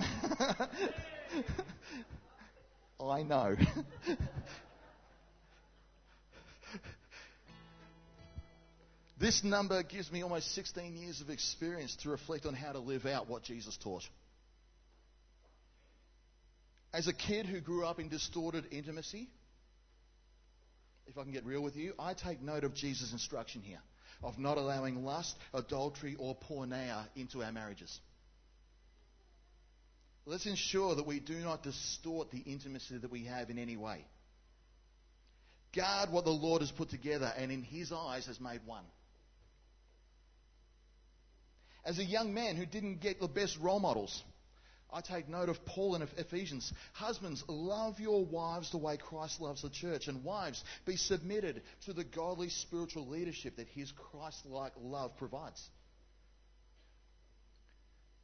I 3.01 3.23
know. 3.23 3.55
this 9.19 9.43
number 9.43 9.81
gives 9.83 10.11
me 10.11 10.23
almost 10.23 10.53
16 10.55 10.95
years 10.97 11.21
of 11.21 11.29
experience 11.29 11.95
to 11.97 12.09
reflect 12.09 12.45
on 12.45 12.53
how 12.53 12.71
to 12.71 12.79
live 12.79 13.05
out 13.05 13.29
what 13.29 13.43
Jesus 13.43 13.77
taught. 13.77 14.03
As 16.93 17.07
a 17.07 17.13
kid 17.13 17.45
who 17.45 17.59
grew 17.61 17.85
up 17.85 17.99
in 17.99 18.09
distorted 18.09 18.65
intimacy, 18.71 19.29
if 21.07 21.17
I 21.17 21.23
can 21.23 21.31
get 21.31 21.45
real 21.45 21.61
with 21.61 21.75
you, 21.75 21.93
I 21.99 22.13
take 22.13 22.41
note 22.41 22.63
of 22.63 22.73
Jesus' 22.73 23.11
instruction 23.11 23.61
here 23.61 23.79
of 24.23 24.37
not 24.39 24.57
allowing 24.57 25.03
lust, 25.03 25.35
adultery, 25.53 26.15
or 26.17 26.35
porneia 26.35 27.05
into 27.15 27.43
our 27.43 27.51
marriages. 27.51 27.99
Let's 30.25 30.45
ensure 30.45 30.95
that 30.95 31.05
we 31.05 31.19
do 31.19 31.35
not 31.35 31.61
distort 31.61 32.31
the 32.31 32.39
intimacy 32.39 32.97
that 32.97 33.11
we 33.11 33.25
have 33.25 33.49
in 33.49 33.59
any 33.59 33.77
way. 33.77 34.05
Guard 35.75 36.11
what 36.11 36.25
the 36.25 36.31
Lord 36.31 36.61
has 36.61 36.71
put 36.71 36.89
together 36.89 37.31
and 37.37 37.51
in 37.51 37.61
His 37.61 37.91
eyes 37.91 38.25
has 38.25 38.39
made 38.39 38.61
one. 38.65 38.85
As 41.85 41.99
a 41.99 42.03
young 42.03 42.33
man 42.33 42.55
who 42.55 42.65
didn't 42.65 43.01
get 43.01 43.19
the 43.19 43.27
best 43.27 43.59
role 43.59 43.79
models, 43.79 44.23
I 44.91 45.01
take 45.01 45.27
note 45.27 45.49
of 45.49 45.65
Paul 45.65 45.95
in 45.95 46.01
Ephesians. 46.17 46.71
Husbands, 46.93 47.43
love 47.47 47.99
your 47.99 48.23
wives 48.23 48.71
the 48.71 48.77
way 48.77 48.97
Christ 48.97 49.41
loves 49.41 49.61
the 49.61 49.69
church. 49.69 50.07
And 50.07 50.23
wives, 50.23 50.63
be 50.85 50.95
submitted 50.95 51.63
to 51.85 51.93
the 51.93 52.03
godly 52.03 52.49
spiritual 52.49 53.07
leadership 53.07 53.57
that 53.57 53.67
his 53.69 53.91
Christ 53.91 54.45
like 54.45 54.73
love 54.79 55.17
provides. 55.17 55.61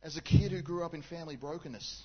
As 0.04 0.18
a 0.18 0.22
kid 0.22 0.52
who 0.52 0.62
grew 0.62 0.84
up 0.84 0.94
in 0.94 1.02
family 1.04 1.36
brokenness, 1.36 2.04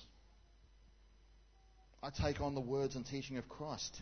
I 2.03 2.09
take 2.09 2.41
on 2.41 2.53
the 2.53 2.61
words 2.61 2.95
and 2.95 3.05
teaching 3.05 3.37
of 3.37 3.49
Christ. 3.49 4.01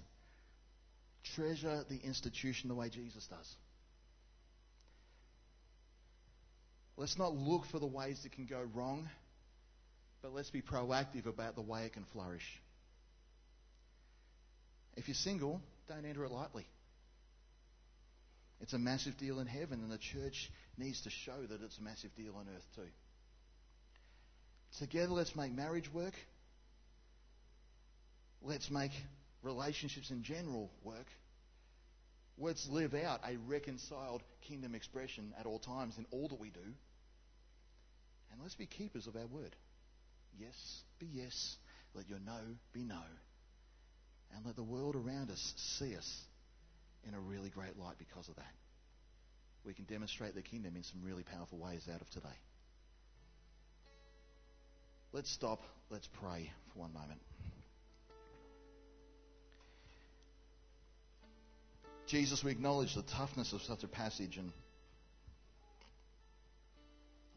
Treasure 1.36 1.84
the 1.89 1.99
institution 2.03 2.70
the 2.70 2.76
way 2.76 2.89
Jesus 2.89 3.26
does. 3.28 3.56
Let's 6.97 7.18
not 7.18 7.34
look 7.34 7.66
for 7.72 7.80
the 7.80 7.86
ways 7.86 8.22
that 8.24 8.32
can 8.32 8.45
go 8.45 8.66
wrong 8.74 9.10
but 10.26 10.34
let's 10.34 10.49
be 10.49 10.63
proactive 10.63 11.28
about 11.28 11.53
the 11.53 11.61
way 11.61 11.84
it 11.86 11.93
can 11.93 12.03
flourish. 12.11 12.59
If 14.97 15.07
you're 15.07 15.13
single, 15.13 15.61
don't 15.88 16.03
enter 16.03 16.26
it 16.26 16.32
lightly. 16.32 16.65
It's 18.59 18.73
a 18.73 18.80
massive 18.80 19.19
deal 19.19 19.39
in 19.39 19.45
heaven, 19.45 19.82
and 19.82 19.91
the 19.91 19.99
church 19.99 20.49
needs 20.80 21.01
to 21.01 21.11
show 21.11 21.45
that 21.47 21.61
it's 21.61 21.78
a 21.78 21.84
massive 21.84 22.15
deal 22.15 22.34
on 22.38 22.47
earth 22.55 22.65
too. 22.76 22.89
Together, 24.80 25.13
let's 25.13 25.36
make 25.36 25.53
marriage 25.53 25.93
work. 25.93 26.15
Let's 28.41 28.71
make 28.71 28.93
relationships 29.43 30.09
in 30.09 30.23
general 30.23 30.71
work. 30.84 31.05
Let's 32.39 32.67
live 32.67 32.95
out 32.95 33.19
a 33.30 33.38
reconciled 33.45 34.23
kingdom 34.47 34.73
expression 34.73 35.36
at 35.39 35.45
all 35.45 35.59
times 35.59 35.99
in 35.99 36.07
all 36.09 36.30
that 36.30 36.39
we 36.39 36.49
do. 36.49 36.65
And 38.32 38.41
let's 38.41 38.55
be 38.55 38.65
keepers 38.65 39.05
of 39.05 39.15
our 39.15 39.28
word. 39.28 39.55
Yes, 40.39 40.83
be 40.99 41.07
yes. 41.11 41.55
Let 41.93 42.09
your 42.09 42.19
no 42.19 42.38
be 42.73 42.83
no. 42.83 43.01
And 44.36 44.45
let 44.45 44.55
the 44.55 44.63
world 44.63 44.95
around 44.95 45.31
us 45.31 45.53
see 45.77 45.95
us 45.95 46.21
in 47.07 47.13
a 47.13 47.19
really 47.19 47.49
great 47.49 47.77
light 47.77 47.95
because 47.97 48.27
of 48.27 48.36
that. 48.36 48.53
We 49.63 49.73
can 49.73 49.86
demonstrate 49.86 50.36
the 50.36 50.41
kingdom 50.41 50.75
in 50.75 50.83
some 50.83 51.01
really 51.03 51.23
powerful 51.23 51.57
ways 51.57 51.88
out 51.93 52.01
of 52.01 52.09
today. 52.09 52.36
Let's 55.13 55.31
stop. 55.31 55.61
Let's 55.89 56.09
pray 56.21 56.51
for 56.73 56.79
one 56.79 56.93
moment. 56.93 57.21
Jesus, 62.07 62.43
we 62.43 62.51
acknowledge 62.51 62.93
the 62.93 63.01
toughness 63.01 63.53
of 63.53 63.61
such 63.61 63.83
a 63.83 63.88
passage 63.88 64.38
and 64.38 64.51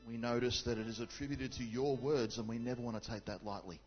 we 0.08 0.16
notice 0.16 0.62
that 0.62 0.78
it 0.78 0.86
is 0.86 1.00
attributed 1.00 1.52
to 1.52 1.64
your 1.64 1.96
words 1.96 2.38
and 2.38 2.48
we 2.48 2.58
never 2.58 2.80
want 2.80 3.02
to 3.02 3.10
take 3.10 3.26
that 3.26 3.44
lightly. 3.44 3.78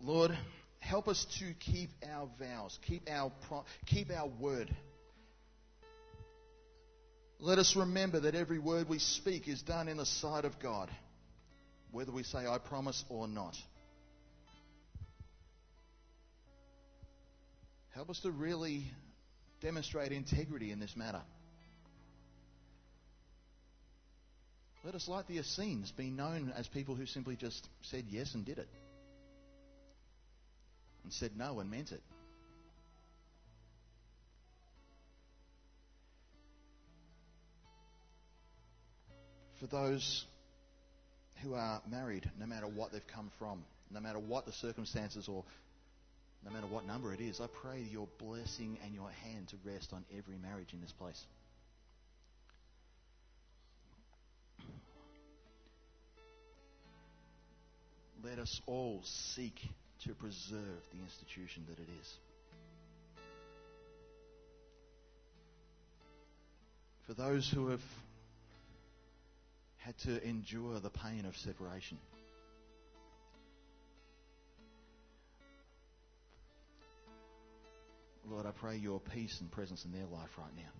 Lord, 0.00 0.36
help 0.78 1.08
us 1.08 1.26
to 1.38 1.52
keep 1.60 1.90
our 2.10 2.28
vows, 2.38 2.78
keep 2.86 3.02
our, 3.10 3.30
pro- 3.46 3.64
keep 3.84 4.10
our 4.10 4.26
word. 4.26 4.74
Let 7.38 7.58
us 7.58 7.76
remember 7.76 8.20
that 8.20 8.34
every 8.34 8.58
word 8.58 8.88
we 8.88 8.98
speak 8.98 9.46
is 9.46 9.60
done 9.60 9.88
in 9.88 9.98
the 9.98 10.06
sight 10.06 10.46
of 10.46 10.58
God, 10.58 10.90
whether 11.90 12.12
we 12.12 12.22
say, 12.22 12.46
I 12.46 12.56
promise 12.58 13.04
or 13.10 13.28
not. 13.28 13.56
Help 17.94 18.08
us 18.08 18.20
to 18.20 18.30
really 18.30 18.84
demonstrate 19.60 20.12
integrity 20.12 20.70
in 20.70 20.80
this 20.80 20.96
matter. 20.96 21.20
Let 24.82 24.94
us, 24.94 25.08
like 25.08 25.26
the 25.26 25.38
Essenes, 25.38 25.92
be 25.92 26.10
known 26.10 26.52
as 26.56 26.66
people 26.66 26.94
who 26.94 27.04
simply 27.04 27.36
just 27.36 27.68
said 27.82 28.04
yes 28.08 28.34
and 28.34 28.44
did 28.44 28.58
it. 28.58 28.68
And 31.04 31.12
said 31.12 31.32
no 31.36 31.60
and 31.60 31.70
meant 31.70 31.92
it. 31.92 32.02
For 39.60 39.66
those 39.66 40.24
who 41.42 41.52
are 41.52 41.82
married, 41.90 42.30
no 42.38 42.46
matter 42.46 42.66
what 42.66 42.92
they've 42.92 43.06
come 43.14 43.30
from, 43.38 43.62
no 43.90 44.00
matter 44.00 44.18
what 44.18 44.46
the 44.46 44.52
circumstances 44.52 45.28
or 45.28 45.44
no 46.42 46.50
matter 46.50 46.66
what 46.66 46.86
number 46.86 47.12
it 47.12 47.20
is, 47.20 47.40
I 47.40 47.46
pray 47.62 47.80
your 47.80 48.08
blessing 48.18 48.78
and 48.82 48.94
your 48.94 49.10
hand 49.10 49.48
to 49.48 49.56
rest 49.64 49.92
on 49.92 50.04
every 50.16 50.38
marriage 50.38 50.72
in 50.72 50.80
this 50.80 50.92
place. 50.92 51.22
Let 58.22 58.38
us 58.38 58.60
all 58.66 59.00
seek 59.04 59.54
to 60.04 60.14
preserve 60.14 60.82
the 60.92 61.02
institution 61.02 61.64
that 61.68 61.78
it 61.78 61.88
is. 62.00 62.14
For 67.06 67.14
those 67.14 67.50
who 67.50 67.68
have 67.68 67.80
had 69.78 69.96
to 69.98 70.22
endure 70.22 70.78
the 70.80 70.90
pain 70.90 71.24
of 71.24 71.34
separation. 71.36 71.98
Lord, 78.28 78.46
I 78.46 78.52
pray 78.52 78.76
your 78.76 79.00
peace 79.00 79.38
and 79.40 79.50
presence 79.50 79.84
in 79.84 79.92
their 79.92 80.06
life 80.06 80.30
right 80.38 80.54
now. 80.56 80.70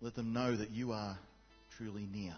Let 0.00 0.14
them 0.14 0.32
know 0.32 0.56
that 0.56 0.72
you 0.72 0.92
are 0.92 1.16
truly 1.78 2.06
near. 2.12 2.34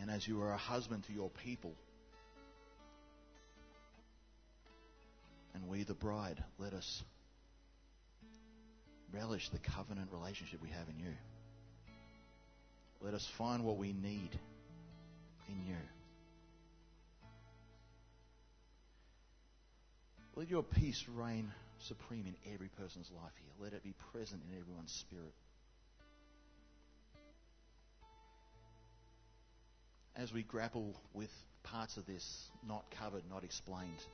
And 0.00 0.10
as 0.10 0.26
you 0.26 0.40
are 0.42 0.52
a 0.52 0.58
husband 0.58 1.04
to 1.04 1.12
your 1.12 1.30
people, 1.44 1.74
and 5.54 5.68
we, 5.68 5.82
the 5.82 5.94
bride, 5.94 6.42
let 6.58 6.72
us 6.72 7.02
relish 9.12 9.48
the 9.48 9.58
covenant 9.58 10.10
relationship 10.12 10.62
we 10.62 10.68
have 10.68 10.88
in 10.88 10.98
you. 10.98 11.14
Let 13.00 13.14
us 13.14 13.26
find 13.38 13.64
what 13.64 13.76
we 13.76 13.92
need 13.92 14.38
in 15.48 15.66
you. 15.66 15.76
Let 20.36 20.48
your 20.48 20.62
peace 20.62 21.04
reign 21.16 21.52
supreme 21.80 22.26
in 22.26 22.54
every 22.54 22.68
person's 22.68 23.10
life 23.10 23.32
here. 23.40 23.50
Let 23.64 23.72
it 23.72 23.82
be 23.82 23.94
present 24.12 24.42
in 24.48 24.58
everyone's 24.58 24.92
spirit. 24.92 25.32
As 30.18 30.32
we 30.32 30.42
grapple 30.42 30.96
with 31.14 31.30
parts 31.62 31.96
of 31.96 32.04
this 32.04 32.50
not 32.66 32.84
covered, 32.90 33.22
not 33.30 33.44
explained, 33.44 34.04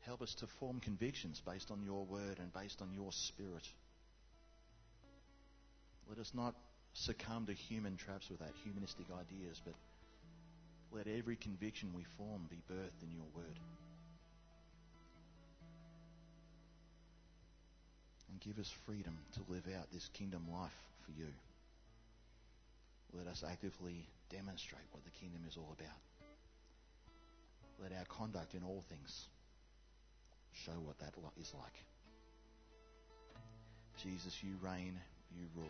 help 0.00 0.20
us 0.20 0.34
to 0.40 0.48
form 0.58 0.80
convictions 0.80 1.40
based 1.46 1.70
on 1.70 1.80
your 1.84 2.04
word 2.04 2.40
and 2.40 2.52
based 2.52 2.82
on 2.82 2.92
your 2.92 3.12
spirit. 3.12 3.68
Let 6.08 6.18
us 6.18 6.32
not 6.34 6.56
succumb 6.92 7.46
to 7.46 7.52
human 7.52 7.96
traps 7.96 8.28
with 8.28 8.40
that, 8.40 8.50
humanistic 8.64 9.06
ideas, 9.12 9.62
but 9.64 9.74
let 10.90 11.06
every 11.06 11.36
conviction 11.36 11.92
we 11.94 12.02
form 12.18 12.48
be 12.50 12.58
birthed 12.68 13.04
in 13.04 13.12
your 13.12 13.26
word. 13.32 13.60
And 18.28 18.40
give 18.40 18.58
us 18.58 18.72
freedom 18.86 19.16
to 19.34 19.52
live 19.52 19.68
out 19.78 19.86
this 19.92 20.08
kingdom 20.14 20.46
life 20.52 20.74
for 21.04 21.12
you. 21.12 21.28
Let 23.12 23.26
us 23.26 23.42
actively 23.48 24.06
demonstrate 24.30 24.84
what 24.92 25.04
the 25.04 25.10
kingdom 25.10 25.42
is 25.48 25.56
all 25.56 25.74
about. 25.78 25.98
Let 27.82 27.92
our 27.92 28.04
conduct 28.04 28.54
in 28.54 28.62
all 28.62 28.84
things 28.88 29.26
show 30.52 30.72
what 30.72 30.98
that 30.98 31.14
is 31.40 31.52
like. 31.54 31.84
Jesus, 34.02 34.42
you 34.42 34.54
reign, 34.62 34.98
you 35.36 35.46
rule. 35.56 35.66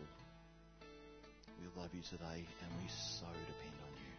We 1.59 1.67
love 1.81 1.89
you 1.93 2.01
today 2.01 2.45
and 2.61 2.71
we 2.81 2.87
so 2.89 3.25
depend 3.25 3.77
on 3.85 3.93
you. 3.97 4.13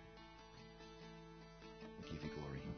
We 2.01 2.11
give 2.11 2.23
you 2.23 2.31
glory. 2.37 2.72